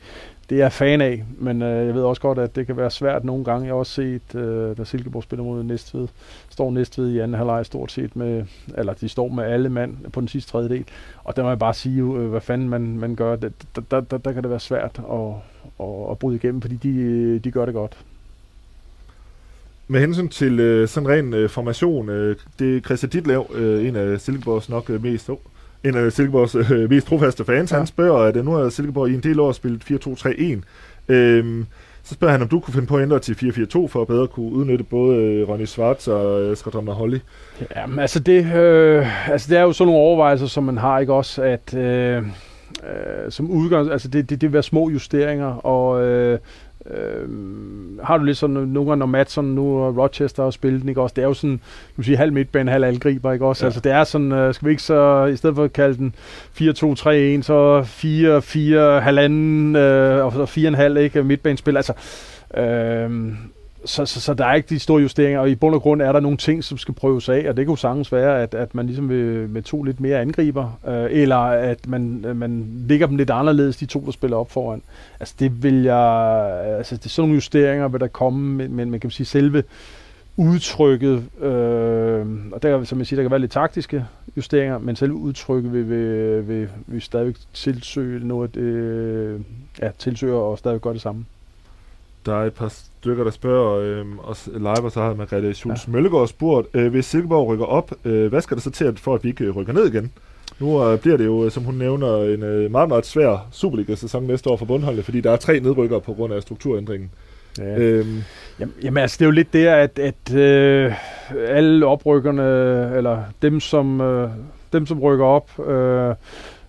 [0.49, 2.91] det er jeg fan af, men øh, jeg ved også godt, at det kan være
[2.91, 3.65] svært nogle gange.
[3.65, 6.07] Jeg har også set, øh, da Silkeborg spiller mod Næstved,
[6.49, 8.45] står Næstved i anden halvleg stort set med,
[8.77, 10.85] eller de står med alle mand på den sidste tredjedel,
[11.23, 13.35] og der må jeg bare sige, øh, hvad fanden man, man gør.
[13.35, 15.33] Det, der, der, der, der kan det være svært at,
[15.79, 17.97] at, at bryde igennem, fordi de, de gør det godt.
[19.91, 23.95] Med hensyn til øh, sådan ren øh, formation, øh, det er Christian Ditlev, øh, en
[23.95, 25.29] af Silkeborgs nok øh, mest
[25.83, 27.77] en af Silkeborgs øh, mest trofaste fans, ja.
[27.77, 31.13] han spørger, at øh, nu har Silkeborg i en del år spillet 4-2-3-1.
[31.13, 31.65] Øhm,
[32.03, 34.27] så spørger han, om du kunne finde på at ændre til 4-4-2, for at bedre
[34.27, 37.19] kunne udnytte både øh, Ronny Schwartz og øh, Skadron Holly.
[37.75, 41.13] Ja, altså det, øh, altså det er jo sådan nogle overvejelser, som man har, ikke
[41.13, 46.05] også, at øh, øh, som udgang, altså det, det, det vil være små justeringer, og
[46.05, 46.39] øh,
[46.93, 47.29] Øh,
[48.03, 51.01] har du lidt sådan nogle gange, når Madsen nu og Rochester har spillet den, ikke
[51.01, 51.13] også?
[51.15, 51.59] Det er jo sådan,
[51.97, 53.65] du sige, halv midtbane, halv angriber, ikke også?
[53.65, 53.67] Ja.
[53.67, 56.15] Altså det er sådan, øh, skal vi ikke så, i stedet for at kalde den
[56.55, 57.81] 4-2-3-1, så
[58.99, 61.23] 4-4 halvanden, øh, og så 4,5, ikke?
[61.23, 61.93] Midtbanespil, altså,
[62.57, 63.31] øh,
[63.85, 66.11] så, så, så der er ikke de store justeringer, og i bund og grund er
[66.11, 68.85] der nogle ting, som skal prøves af, og det kunne sagtens være, at, at man
[68.85, 73.15] ligesom vil, med to lidt mere angriber, øh, eller at man, øh, man ligger dem
[73.15, 74.81] lidt anderledes, de to, der spiller op foran.
[75.19, 75.97] Altså det vil jeg,
[76.77, 79.63] altså det er sådan nogle justeringer, vil der komme, men, men man kan sige selve
[80.37, 84.05] udtrykket, øh, og der, som jeg siger, der kan være lidt taktiske
[84.37, 89.39] justeringer, men selve udtrykket vil, vil, vil, vil stadig tilsøge noget, øh,
[89.81, 91.25] ja, tilsøger og stadig gør det samme.
[92.25, 95.87] Der er et par stykker, der spørger øh, os live, og så har Margrethe Schultz
[95.87, 95.91] ja.
[95.91, 99.23] Møllegaard spurgt, øh, hvis Silkeborg rykker op, øh, hvad skal der så til, for at
[99.23, 100.11] vi ikke rykker ned igen?
[100.59, 104.49] Nu øh, bliver det jo, som hun nævner, en øh, meget, meget svær Superliga-sæson næste
[104.49, 107.11] år for bundholdet, fordi der er tre nedrykkere på grund af strukturændringen.
[107.57, 107.77] Ja.
[107.77, 108.23] Øhm.
[108.59, 110.93] Jamen, jamen altså, det er jo lidt det, at, at øh,
[111.47, 112.43] alle oprykkerne,
[112.97, 114.29] eller dem som, øh,
[114.73, 116.15] dem, som rykker op, øh,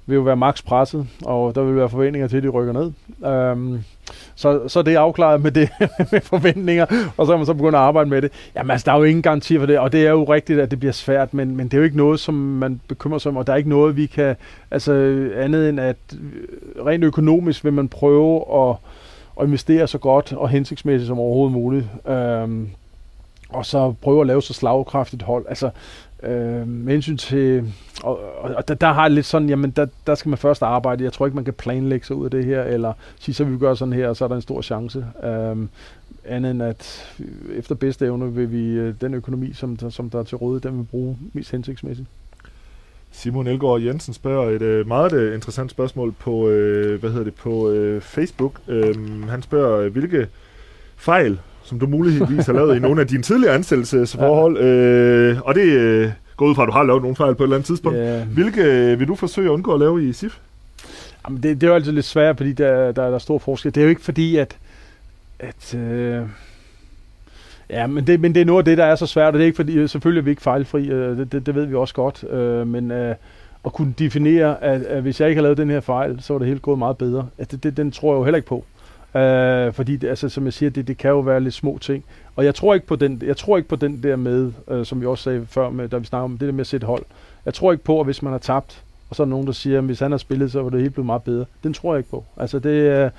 [0.06, 2.92] vil jo være maks presset, og der vil være forventninger til, at de rykker ned.
[3.32, 3.80] Øhm,
[4.34, 5.68] så, så det er afklaret med det
[6.12, 6.86] med forventninger,
[7.16, 8.32] og så er man så begyndt at arbejde med det.
[8.56, 10.70] Jamen altså, der er jo ingen garanti for det, og det er jo rigtigt, at
[10.70, 13.36] det bliver svært, men, men det er jo ikke noget, som man bekymrer sig om,
[13.36, 14.36] og der er ikke noget, vi kan,
[14.70, 14.92] altså
[15.36, 18.76] andet end at øh, rent økonomisk vil man prøve at,
[19.40, 21.86] at investere så godt og hensigtsmæssigt som overhovedet muligt.
[22.08, 22.68] Øhm,
[23.48, 25.44] og så prøve at lave så slagkraftigt hold.
[25.48, 25.70] Altså,
[26.22, 29.86] Øh, med hensyn til, og, og, og der, der har jeg lidt sådan, jamen der,
[30.06, 31.04] der skal man først arbejde.
[31.04, 33.52] Jeg tror ikke, man kan planlægge sig ud af det her, eller sige, så vil
[33.52, 35.06] vi gøre sådan her, og så er der en stor chance.
[35.24, 35.56] Øh,
[36.24, 37.12] andet end at
[37.56, 40.70] efter bedste evne vil vi øh, den økonomi, som der, som der er til rådighed,
[40.70, 42.08] den vil bruge mest hensigtsmæssigt.
[43.12, 47.34] Simon Elgaard Jensen spørger et øh, meget øh, interessant spørgsmål på, øh, hvad hedder det,
[47.34, 48.60] på øh, Facebook.
[48.68, 50.28] Øh, han spørger, øh, hvilke
[50.96, 51.40] fejl
[51.70, 54.58] som du muligvis har lavet i nogle af dine tidligere ansættelsesforhold.
[54.58, 54.64] Ja.
[54.66, 57.46] Øh, og det øh, går ud fra, at du har lavet nogle fejl på et
[57.46, 57.98] eller andet tidspunkt.
[57.98, 58.24] Ja.
[58.24, 60.38] Hvilke øh, vil du forsøge at undgå at lave i SIF?
[61.24, 63.74] Jamen det, det er jo altid lidt svært, fordi der, der, der er stor forskel.
[63.74, 64.56] Det er jo ikke fordi, at...
[65.38, 66.22] at øh
[67.70, 69.40] Ja, men det, men det er noget af det, der er så svært, og det
[69.40, 71.94] er ikke fordi, selvfølgelig er vi ikke fejlfri, øh, det, det, det ved vi også
[71.94, 73.14] godt, øh, men øh,
[73.64, 76.38] at kunne definere, at, at hvis jeg ikke har lavet den her fejl, så var
[76.38, 77.28] det helt gået meget bedre.
[77.38, 78.64] At det, det, den tror jeg jo heller ikke på.
[79.14, 82.04] Øh, fordi, det, altså, som jeg siger, det, det kan jo være lidt små ting.
[82.36, 85.00] Og jeg tror ikke på den, jeg tror ikke på den der med, øh, som
[85.00, 87.04] vi også sagde før, med, da vi snakkede om det der med at sætte hold.
[87.44, 89.52] Jeg tror ikke på, at hvis man har tabt, og så er der nogen, der
[89.52, 91.44] siger, at hvis han har spillet, så var det helt blevet meget bedre.
[91.62, 92.24] Den tror jeg ikke på.
[92.36, 93.10] Altså det øh,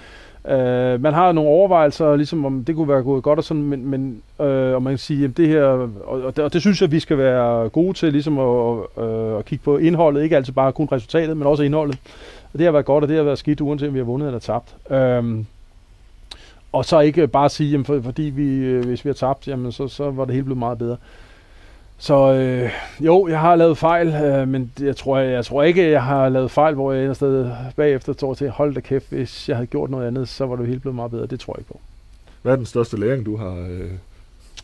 [0.49, 3.85] Øh, man har nogle overvejelser, ligesom om det kunne være gået godt og sådan, men,
[3.85, 5.89] men øh, og man kan sige, at det her, og,
[6.21, 9.45] og, det, og det synes jeg, vi skal være gode til, ligesom at, øh, at
[9.45, 11.97] kigge på indholdet, ikke altid bare kun resultatet, men også indholdet.
[12.53, 14.27] Og det har været godt, og det har været skidt, uanset om vi har vundet
[14.27, 14.75] eller tabt.
[14.91, 15.43] Øh,
[16.71, 19.71] og så ikke bare sige, jamen, for, fordi vi, øh, hvis vi har tabt, jamen,
[19.71, 20.97] så, så var det helt blevet meget bedre.
[21.97, 22.69] Så øh,
[22.99, 26.29] jo, jeg har lavet fejl, øh, men jeg tror, jeg, jeg tror ikke, jeg har
[26.29, 29.89] lavet fejl, hvor jeg sted bagefter står til, hold da kæft, hvis jeg havde gjort
[29.89, 31.25] noget andet, så var det helt blevet meget bedre.
[31.25, 31.79] Det tror jeg ikke på.
[32.41, 33.91] Hvad er den største læring, du har, øh,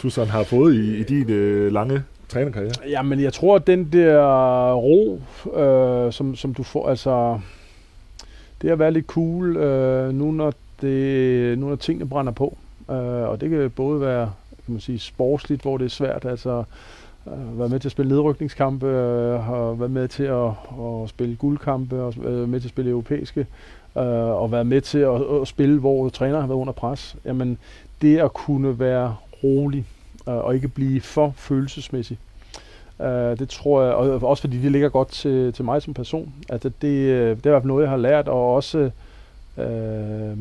[0.03, 2.73] du sådan har fået i, i din øh, lange trænerkarriere?
[2.89, 5.21] Jamen, jeg tror, at den der ro,
[5.55, 7.39] øh, som, som du får, altså,
[8.61, 12.57] det at være lidt cool, øh, nu når det, nogle af tingene brænder på.
[12.89, 12.95] Øh,
[13.29, 14.31] og det kan både være
[14.67, 16.63] kan man sige, sportsligt, hvor det er svært, altså
[17.27, 20.49] øh, være med til at spille nedrykningskampe, øh, og være med til at,
[21.03, 23.39] at spille guldkampe, og være øh, med til at spille europæiske,
[23.97, 24.03] øh,
[24.41, 27.15] og være med til at, at spille, hvor træner har været under pres.
[27.25, 27.57] Jamen,
[28.01, 29.85] det at kunne være rolig,
[30.27, 32.17] øh, og ikke blive for følelsesmæssig,
[32.99, 33.05] Uh,
[33.39, 36.33] det tror jeg, og også fordi det ligger godt til, til mig som person.
[36.49, 38.91] Altså det, øh, det er i hvert fald noget, jeg har lært, og også
[39.57, 40.37] øh,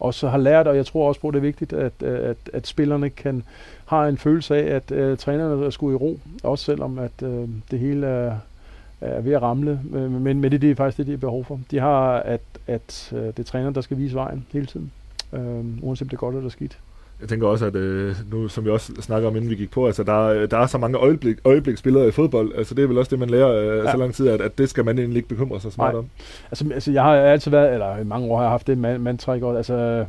[0.00, 2.36] også har lært, og jeg tror også på, at det er vigtigt, at, øh, at,
[2.52, 3.42] at spillerne kan
[3.86, 7.48] har en følelse af, at uh, trænerne er skulle i ro, også selvom at uh,
[7.70, 8.36] det hele er,
[9.00, 11.60] er ved at ramle, men, men det, det er faktisk det, de har behov for.
[11.70, 14.92] De har, at, at uh, det er træneren, der skal vise vejen hele tiden,
[15.32, 15.38] uh,
[15.82, 16.78] uanset om det er godt eller skidt.
[17.20, 19.86] Jeg tænker også, at øh, nu, som vi også snakker om, inden vi gik på,
[19.86, 22.52] altså der, der er så mange øjeblik, øjebliksspillere i fodbold.
[22.56, 23.90] Altså det er vel også det, man lærer øh, ja.
[23.90, 25.98] så lang tid, at, at det skal man egentlig ikke bekymre sig så meget Nej.
[25.98, 26.08] om.
[26.50, 29.00] Altså, altså jeg har altid været, eller i mange år har jeg haft det man,
[29.00, 29.56] mantra, godt.
[29.56, 30.04] Altså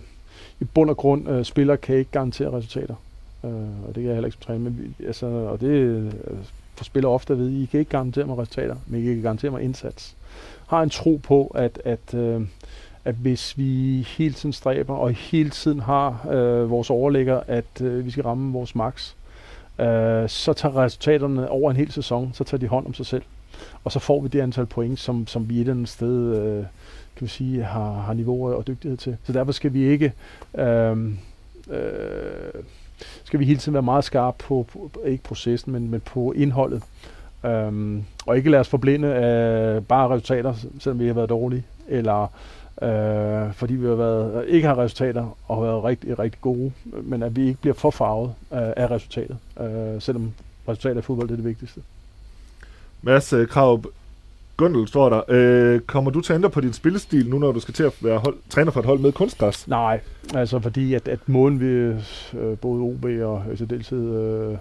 [0.59, 2.95] i bund og grund, øh, spiller kan ikke garantere resultater.
[3.43, 4.59] Øh, og det kan jeg heller ikke som træner.
[4.59, 6.11] Men, altså, og det øh,
[6.75, 9.51] for spiller ofte at vide, I kan ikke garantere mig resultater, men I kan garantere
[9.51, 10.15] mig indsats.
[10.67, 12.41] Har en tro på, at, at øh,
[13.07, 18.05] at hvis vi hele tiden stræber og hele tiden har øh, vores overlægger, at øh,
[18.05, 19.13] vi skal ramme vores max,
[19.79, 23.23] øh, så tager resultaterne over en hel sæson, så tager de hånd om sig selv.
[23.83, 26.65] Og så får vi det antal point, som, som vi et eller andet sted øh,
[27.15, 29.17] kan vi sige, har, har niveau og dygtighed til.
[29.23, 30.13] Så derfor skal vi ikke
[30.57, 30.97] øh,
[31.69, 32.63] øh,
[33.23, 36.83] skal vi hele tiden være meget skarpe på, på ikke processen, men, men på indholdet.
[37.43, 42.27] Um, og ikke lade os forblinde af bare resultater, selvom vi har været dårlige, eller
[42.81, 47.23] øh, fordi vi har været, ikke har resultater og har været rigtig, rigtig gode, men
[47.23, 50.31] at vi ikke bliver for farvet øh, af resultatet, øh, selvom
[50.67, 51.81] resultatet af fodbold det er det vigtigste.
[53.01, 53.83] Mads øh, Krav
[54.57, 55.21] Gundel står der.
[55.27, 57.93] Øh, kommer du til at ændre på din spillestil nu, når du skal til at
[58.01, 59.67] være hold, træner for et hold med kunstgræs?
[59.67, 59.99] Nej,
[60.33, 61.65] altså fordi at, at måden vi,
[62.39, 64.57] øh, både OB og i deltid, øh,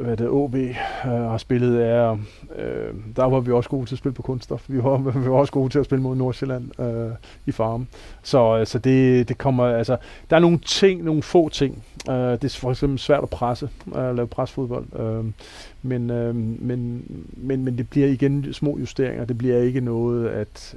[0.00, 0.74] hvad det OB øh,
[1.04, 2.18] har spillet, er,
[2.56, 4.64] øh, der var vi også gode til at spille på kunststof.
[4.68, 7.10] Vi var, vi var også gode til at spille mod Nordsjælland øh,
[7.46, 7.86] i farm.
[8.22, 9.96] Så, øh, så det, det kommer, altså,
[10.30, 11.84] der er nogle ting, nogle få ting.
[12.10, 14.86] Øh, det er for eksempel svært at presse, øh, at lave presfodbold.
[15.00, 15.24] Øh,
[15.82, 17.04] men, øh, men,
[17.36, 19.24] men, men det bliver igen små justeringer.
[19.24, 20.76] Det bliver ikke noget, at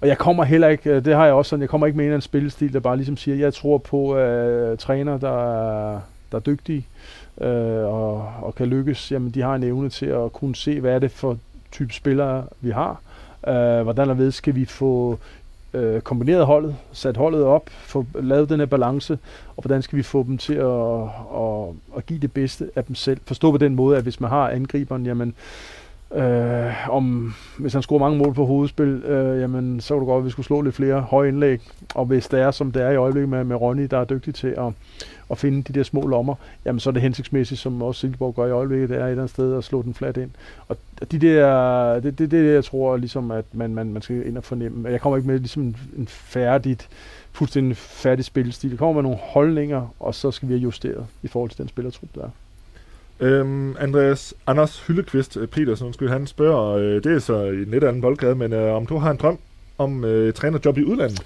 [0.00, 2.04] og jeg kommer heller ikke, øh, det har jeg også sådan, jeg kommer ikke med
[2.04, 6.00] en anden spillestil, der bare ligesom siger, jeg tror på øh, træner, der
[6.34, 6.86] der er dygtige
[7.40, 10.94] øh, og, og kan lykkes, jamen de har en evne til at kunne se, hvad
[10.94, 11.38] er det for
[11.72, 13.00] type spillere, vi har.
[13.48, 15.18] Øh, hvordan og ved skal vi få
[15.74, 19.18] øh, kombineret holdet, sat holdet op, få lavet den her balance,
[19.56, 21.02] og hvordan skal vi få dem til at,
[21.36, 23.20] at, at give det bedste af dem selv.
[23.26, 25.34] Forstå på den måde, at hvis man har angriberen, jamen
[26.14, 30.20] Øh, om, hvis han scorer mange mål på hovedspil, øh, jamen, så kunne det godt,
[30.20, 31.60] at vi skulle slå lidt flere høje indlæg.
[31.94, 34.34] Og hvis det er, som det er i øjeblikket med, med Ronny, der er dygtig
[34.34, 34.72] til at,
[35.30, 38.46] at finde de der små lommer, jamen så er det hensigtsmæssigt, som også Silkeborg gør
[38.46, 40.30] i øjeblikket, det er et eller andet sted at slå den flat ind.
[40.68, 40.76] Og
[41.12, 44.44] de der, det, det, det jeg tror, ligesom, at man, man, man skal ind og
[44.44, 44.88] fornemme.
[44.88, 46.88] Jeg kommer ikke med ligesom en færdigt,
[47.32, 48.70] fuldstændig færdig spillestil.
[48.70, 51.68] Det kommer med nogle holdninger, og så skal vi have justeret i forhold til den
[51.68, 52.30] spillertrup, der er.
[53.20, 57.70] Øhm, Andreas Anders Hyllekvist øh, Petersen, undskyld, han spørger, øh, det er så i en
[57.70, 59.38] lidt anden boldgade, men øh, om du har en drøm
[59.78, 61.22] om øh, trænerjob i udlandet?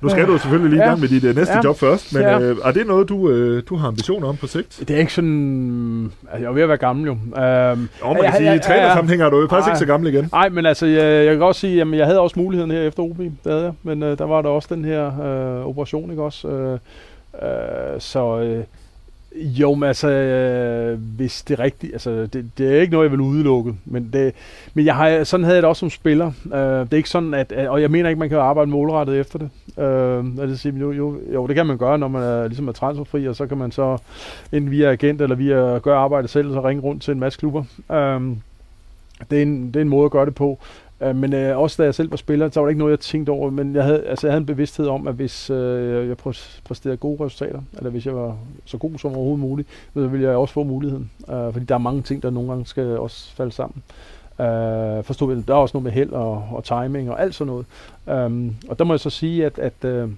[0.00, 0.88] Nu skal du selvfølgelig lige i ja.
[0.88, 1.60] gang med dit uh, næste ja.
[1.64, 2.40] job først, men ja.
[2.40, 4.78] øh, er det noget, du, øh, du har ambitioner om på sigt?
[4.88, 6.12] Det er ikke sådan...
[6.30, 7.12] Altså, jeg er ved at være gammel jo.
[7.12, 10.28] Øhm, jo, man kan sige, i trænersammenhæng er du jo faktisk ikke så gammel igen.
[10.32, 13.02] Nej, men altså, jeg, jeg kan også sige, at jeg havde også muligheden her efter
[13.02, 13.72] OB, det havde jeg.
[13.82, 16.48] Men øh, der var der også den her øh, operation, ikke også?
[16.48, 16.78] Øh,
[17.42, 18.40] øh, så...
[18.40, 18.64] Øh,
[19.34, 23.12] jo, men altså, øh, hvis det er rigtigt, altså, det, det er ikke noget, jeg
[23.12, 24.34] vil udelukke, men, det,
[24.74, 26.26] men jeg har, sådan havde jeg det også som spiller.
[26.26, 29.38] Øh, det er ikke sådan, at, og jeg mener ikke, man kan arbejde målrettet efter
[29.38, 29.50] det.
[29.84, 32.72] Øh, det siger, jo, jo, jo, det kan man gøre, når man er, ligesom er
[32.72, 33.98] transferfri, og så kan man så
[34.52, 37.64] enten via agent eller via gøre arbejde selv, så ringe rundt til en masse klubber.
[37.92, 38.20] Øh,
[39.30, 40.58] det, er en, det er en måde at gøre det på.
[41.00, 43.00] Øh, men øh, også da jeg selv var spiller, så var det ikke noget, jeg
[43.00, 43.50] tænkte over.
[43.50, 46.16] Men jeg havde, altså, jeg havde en bevidsthed om, at hvis øh, jeg
[46.64, 50.36] præsterede gode resultater, eller hvis jeg var så god som overhovedet muligt, så ville jeg
[50.36, 51.10] også få muligheden.
[51.30, 53.82] Øh, fordi der er mange ting, der nogle gange skal også falde sammen.
[54.40, 57.52] Øh, forstod vel, der er også noget med held og, og timing og alt sådan
[57.52, 57.66] noget.
[58.26, 60.08] Um, og der må jeg så sige, at, at øh,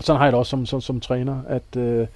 [0.00, 2.06] sådan har jeg det også som, som, som træner, at øh,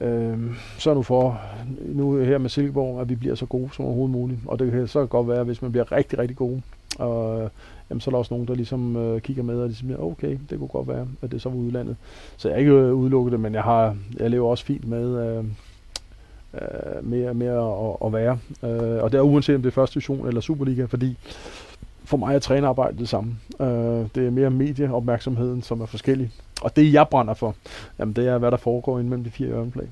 [0.00, 0.38] Øh,
[0.78, 1.40] så nu for
[1.78, 4.40] nu her med Silkeborg, at vi bliver så gode som overhovedet muligt.
[4.46, 6.62] Og det kan så godt være, hvis man bliver rigtig, rigtig gode,
[6.98, 7.50] og øh,
[7.90, 10.38] jamen, så er der også nogen, der ligesom øh, kigger med, og de siger, okay,
[10.50, 11.96] det kunne godt være, at det så var udlandet.
[12.36, 15.38] Så jeg er ikke øh, udelukket det, men jeg, har, jeg lever også fint med,
[15.38, 15.44] øh,
[16.54, 18.38] øh, mere, mere at, at være.
[18.62, 21.16] Øh, og det er uanset om det er første division eller Superliga, fordi
[22.04, 23.36] for mig er trænerarbejdet det samme.
[23.60, 26.30] Øh, det er mere medieopmærksomheden, som er forskellig.
[26.62, 27.54] Og det, jeg brænder for,
[27.98, 29.88] jamen, det er, hvad der foregår inden mellem de fire ørneplag.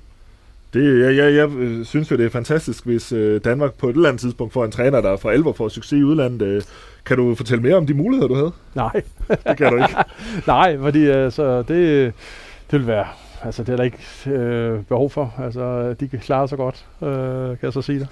[0.74, 3.96] Det, jeg, jeg, jeg øh, synes jo, det er fantastisk, hvis øh, Danmark på et
[3.96, 6.42] eller andet tidspunkt får en træner, der for alvor får succes i udlandet.
[6.42, 6.62] Øh,
[7.06, 8.52] kan du fortælle mere om de muligheder, du havde?
[8.74, 9.02] Nej.
[9.28, 9.96] det kan du ikke.
[10.46, 12.12] Nej, fordi altså, det,
[12.70, 13.06] det vil være
[13.44, 15.34] altså det er der ikke øh, behov for.
[15.44, 17.08] Altså, de kan klare sig godt, øh,
[17.48, 18.08] kan jeg så sige det.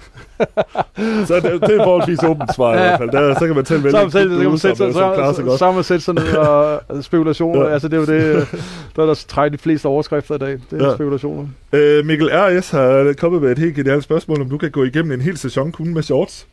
[1.27, 3.11] så det, det er forholdsvis åbent svar i hvert fald.
[3.11, 5.51] Der, så kan man tælle vælge så, selv, så, kan man sætte, så, så, så,
[5.51, 7.65] så, så man sætte sig ned og spekulationer.
[7.65, 7.73] ja.
[7.73, 8.47] Altså det er jo det,
[8.95, 10.59] der er der trækker de fleste overskrifter i dag.
[10.71, 10.95] Det er ja.
[10.95, 11.47] spekulationer.
[11.73, 12.71] Øh, Mikkel R.S.
[12.71, 15.71] har kommet med et helt genialt spørgsmål, om du kan gå igennem en hel sæson
[15.71, 16.47] kun med shorts.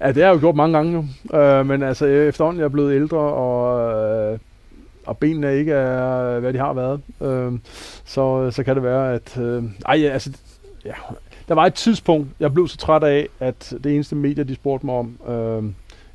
[0.00, 1.38] Ja, det har jeg jo gjort mange gange jo.
[1.38, 3.92] Øh, men altså efterhånden jeg er blevet ældre, og
[4.32, 4.38] øh,
[5.10, 7.60] og benene ikke er, hvad de har været, øhm, øh,
[8.04, 9.38] så, så kan det være, at...
[9.38, 10.32] Øh, ej, altså,
[10.84, 10.92] ja,
[11.48, 14.86] der var et tidspunkt, jeg blev så træt af, at det eneste medie, de spurgte
[14.86, 15.64] mig om, øh,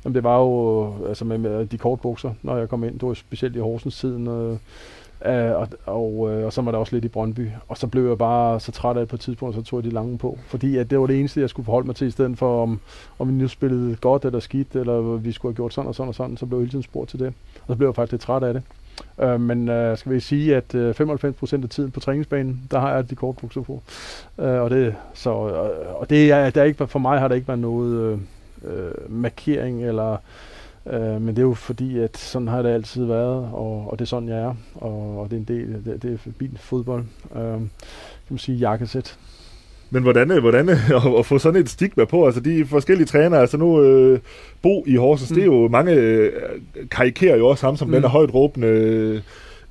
[0.04, 2.98] jamen det var jo øh, altså med, med de korte bukser, når jeg kom ind.
[2.98, 4.26] Det var specielt i Horsens tiden.
[4.26, 4.58] Øh,
[5.26, 7.48] øh, og, og, og så var der også lidt i Brøndby.
[7.68, 9.84] Og så blev jeg bare så træt af det på et tidspunkt, så tog jeg
[9.84, 10.38] de lange på.
[10.46, 12.80] Fordi at det var det eneste, jeg skulle forholde mig til, i stedet for om,
[13.18, 16.08] om vi nu spillede godt eller skidt, eller vi skulle have gjort sådan og sådan
[16.08, 17.32] og sådan, så blev jeg hele tiden spurgt til det.
[17.66, 18.62] Og så blev jeg faktisk lidt træt af det.
[19.20, 22.94] Øh, men øh, skal vi sige, at øh, 95% af tiden på træningsbanen, der har
[22.94, 23.82] jeg de korte bukser på.
[24.38, 27.34] Øh, og det, så, uh, og det er, der er ikke, for mig har det
[27.34, 28.18] ikke været noget øh,
[28.72, 30.16] øh, markering eller
[30.90, 34.04] Øh, men det er jo fordi, at sådan har det altid været, og, og det
[34.04, 34.54] er sådan, jeg er.
[34.74, 37.04] Og, og det er en del, det, det er min fodbold.
[37.36, 37.68] Øh, kan
[38.28, 39.18] man sige, jakkesæt.
[39.90, 42.26] Men hvordan, øh, hvordan øh, at, at få sådan et stigma på?
[42.26, 44.18] Altså de forskellige trænere, altså nu øh,
[44.62, 45.34] Bo i Horsens, mm.
[45.34, 46.32] det er jo mange øh,
[46.90, 47.94] karikerer jo også ham som mm.
[47.94, 49.22] den er højt råbende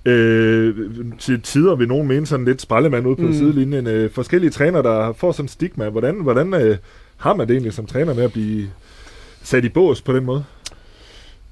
[0.06, 0.76] øh,
[1.20, 3.34] til tider vil nogen mene sådan lidt sprællemand ude på mm.
[3.34, 3.88] sidelinjen.
[3.88, 5.90] Øh, forskellige trænere, der får sådan et stigma.
[5.90, 6.78] Hvordan, hvordan øh,
[7.18, 8.68] har man det egentlig som træner med at blive
[9.44, 10.44] sat i bås på den måde?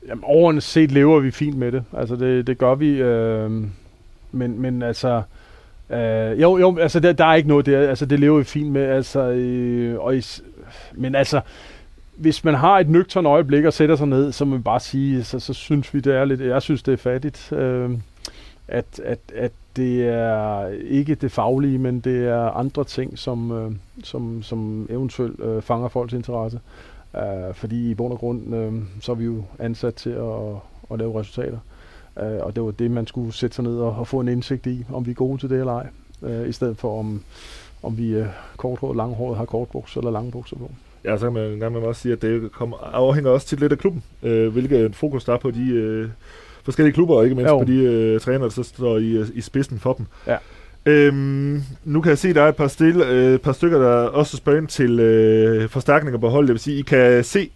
[0.08, 1.84] Jamen, overordnet set lever vi fint med det.
[1.98, 3.02] Altså, det, det gør vi.
[3.02, 3.52] Øh,
[4.32, 5.22] men, men altså,
[5.94, 8.72] Uh, jo, jo, altså der, der er ikke noget der, altså det lever vi fint
[8.72, 10.26] med, altså, øh, og i,
[10.94, 11.42] men altså,
[12.16, 15.24] hvis man har et nøgtern øjeblik og sætter sig ned, så må man bare sige,
[15.24, 17.92] så, så synes vi, det er lidt, jeg synes, det er fattigt, øh,
[18.68, 23.72] at, at, at det er ikke det faglige, men det er andre ting, som, øh,
[24.04, 26.60] som, som eventuelt øh, fanger folks interesse.
[27.16, 30.56] Øh, fordi i bund og grund, øh, så er vi jo ansat til at,
[30.92, 31.58] at lave resultater.
[32.20, 34.68] Øh, og det var det, man skulle sætte sig ned og, og få en indsigt
[34.68, 35.88] i, om vi er gode til det eller ej.
[36.24, 37.22] Øh, I stedet for, om,
[37.84, 40.72] om vi er korthåret, langhåret, har kortbukser eller lange bukser på.
[41.06, 43.78] Ja, så kan man, man også sige, at det kommer, afhænger også til lidt af
[43.78, 46.10] klubben, øh, hvilket fokus der er på de øh,
[46.64, 47.60] forskellige klubber, og ikke mindst jo.
[47.60, 50.06] på de øh, trænere, der så står i, øh, i spidsen for dem.
[50.28, 50.38] Ja.
[50.86, 53.94] Øhm, nu kan jeg se, at der er et par, stille, øh, par stykker, der
[53.94, 56.48] også spørger ind til øh, forstærkninger på holdet.
[56.48, 57.50] Det vil sige, I kan se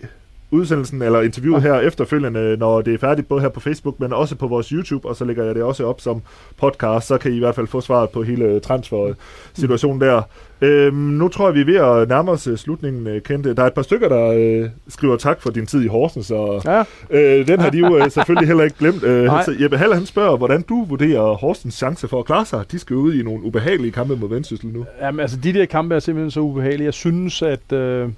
[0.52, 4.36] udsendelsen eller interviewet her efterfølgende, når det er færdigt, både her på Facebook, men også
[4.36, 6.22] på vores YouTube, og så lægger jeg det også op som
[6.58, 10.22] podcast, så kan I i hvert fald få svaret på hele transfer-situationen der.
[10.62, 13.54] Øhm, nu tror jeg, vi er ved at nærme os øh, slutningen, øh, Kente.
[13.54, 16.62] Der er et par stykker, der øh, skriver tak for din tid i Horsens, og
[16.66, 16.84] ja.
[17.10, 19.04] øh, den har de jo øh, selvfølgelig heller ikke glemt.
[19.04, 22.72] Øh, så Jeppe Halle, han spørger, hvordan du vurderer Horsens chance for at klare sig.
[22.72, 24.86] De skal ud i nogle ubehagelige kampe mod Vendsyssel nu.
[25.02, 26.86] Jamen altså, de der kampe er simpelthen så ubehagelige.
[26.86, 27.74] Jeg synes, at...
[27.74, 28.10] Øh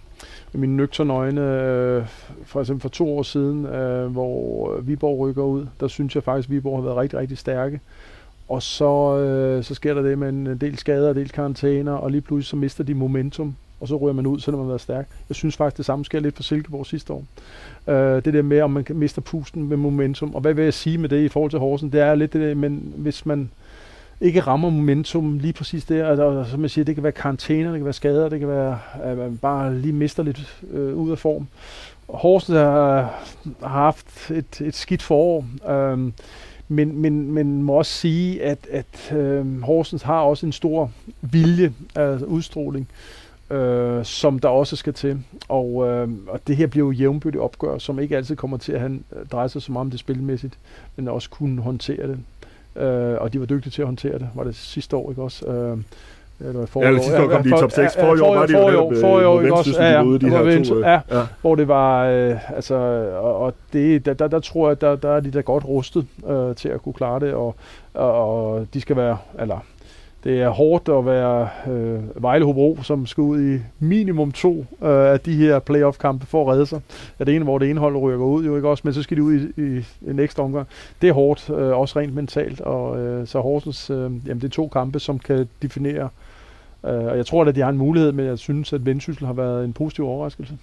[0.54, 2.06] mine nøgterne øjne, øh,
[2.46, 6.50] for eksempel for to år siden, øh, hvor Viborg rykker ud, der synes jeg faktisk,
[6.50, 7.80] at Viborg har været rigtig, rigtig stærke.
[8.50, 12.12] Og så, øh, så sker der det med en del skader og del karantæner, og
[12.12, 14.82] lige pludselig så mister de momentum, og så ryger man ud, selvom man har været
[14.82, 15.08] stærk.
[15.30, 17.26] Jeg synes faktisk, det samme sker lidt for Silkeborg sidste år.
[17.88, 20.36] Øh, det der med, om man mister pusten med momentum.
[20.36, 21.92] Og hvad vil jeg sige med det i forhold til Horsen?
[21.92, 23.50] Det er lidt det der, men hvis man
[24.22, 26.06] ikke rammer momentum lige præcis der.
[26.06, 28.50] Og, og som jeg siger, det kan være karantæner, det kan være skader, det kan
[28.50, 31.48] være, at man bare lige mister lidt øh, ud af form.
[32.10, 33.02] Horsens har,
[33.62, 36.12] har haft et, et skidt forår, øh,
[36.68, 40.92] men, men, men må også sige, at, at øh, Horsens har også en stor
[41.22, 42.88] vilje, altså udstråling,
[43.52, 45.24] øh, som der også skal til.
[45.48, 48.80] Og, øh, og det her bliver jo jævnbyrdigt opgør, som ikke altid kommer til at
[48.80, 50.58] han, dreje sig så meget om det spilmæssigt,
[50.96, 52.20] men også kunne håndtere det
[52.76, 54.30] øh, og de var dygtige til at håndtere det.
[54.36, 55.48] Var det sidste år, ikke også?
[55.48, 55.78] Øh,
[56.40, 57.96] det var forrige ja, eller sidste år kom de i top 6.
[57.96, 59.82] For, år var de jo netop, for, år, ikke også?
[59.84, 62.76] Ja, ja, de her to, ja, ja, hvor det var, øh, altså,
[63.22, 66.08] og, og det, der, der, der tror jeg, der, der er de der godt rustet
[66.30, 67.56] øh, til at kunne klare det, og,
[67.94, 69.60] og, og de skal være, eller
[70.24, 75.12] det er hårdt at være øh, Vejle Hobro, som skal ud i minimum to øh,
[75.14, 76.82] af de her playoff-kampe for at redde sig.
[77.20, 79.18] Ja, det ene, hvor det ene hold rykker ud, jo ikke også, men så skal
[79.18, 80.68] de ud i, i en ekstra omgang.
[81.02, 84.50] Det er hårdt, øh, også rent mentalt, og øh, så Horsens, øh, jamen det er
[84.50, 86.10] to kampe, som kan definere,
[86.86, 89.34] øh, og jeg tror, at de har en mulighed, men jeg synes, at Vendsyssel har
[89.34, 90.58] været en positiv overraskelse.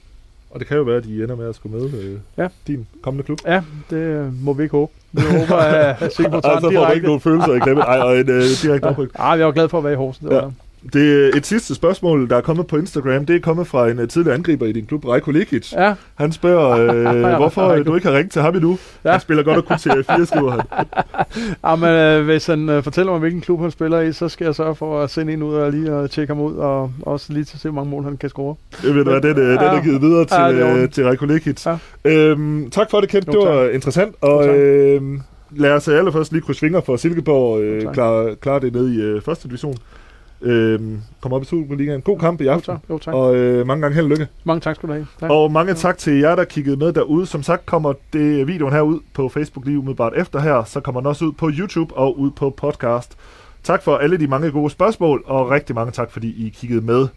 [0.51, 2.49] Og det kan jo være, at de ender med at skulle med øh, ja.
[2.67, 3.39] din kommende klub.
[3.47, 4.93] Ja, det må vi ikke håbe.
[5.13, 7.83] Vi håber at se på Altså får du ikke nogen følelser i klemme.
[7.83, 9.11] Ej, og en uh, direkte opryk.
[9.19, 10.29] Ej, jeg var glad for at være i Horsens.
[10.29, 10.43] Det ja.
[10.93, 13.27] Det er et sidste spørgsmål, der er kommet på Instagram.
[13.27, 15.73] Det er kommet fra en uh, tidligere angriber i din klub, Rejko Likic.
[15.73, 15.95] Ja.
[16.15, 18.79] Han spørger, uh, hvorfor du ikke har ringet til ham endnu.
[19.05, 19.11] Ja.
[19.11, 20.61] Han spiller godt og kun til 4 skriver han.
[21.67, 24.55] Jamen, uh, hvis han uh, fortæller mig, hvilken klub han spiller i, så skal jeg
[24.55, 27.45] sørge for at sende en ud og lige uh, tjekke ham ud, og også lige
[27.45, 28.55] til at se, hvor mange mål han kan score.
[28.83, 29.51] Det ved du hvad, den, uh, ja.
[29.51, 31.67] den er givet videre til, ja, uh, til Rejko Likic.
[31.67, 31.79] Ja.
[32.05, 33.27] Øhm, tak for det, Kent.
[33.27, 34.15] Det var interessant.
[34.21, 35.03] Og, øh,
[35.51, 39.23] lad os allerførst lige krydse fingre for Silkeborg øh, klare klar det ned i øh,
[39.23, 39.77] første division.
[40.43, 40.81] Øh,
[41.21, 42.01] kommer op i Superligaen.
[42.01, 42.73] God kamp i aften.
[42.73, 42.91] Jo, tak.
[42.91, 43.15] Jo, tak.
[43.15, 44.29] Og øh, mange gange held og lykke.
[44.45, 45.07] Mange tak skal du have.
[45.21, 45.31] Tak.
[45.31, 47.27] Og mange tak til jer, der kiggede med derude.
[47.27, 50.65] Som sagt kommer det videoen her ud på Facebook lige umiddelbart efter her.
[50.65, 53.17] Så kommer den også ud på YouTube og ud på podcast.
[53.63, 57.09] Tak for alle de mange gode spørgsmål, og rigtig mange tak, fordi I kiggede med.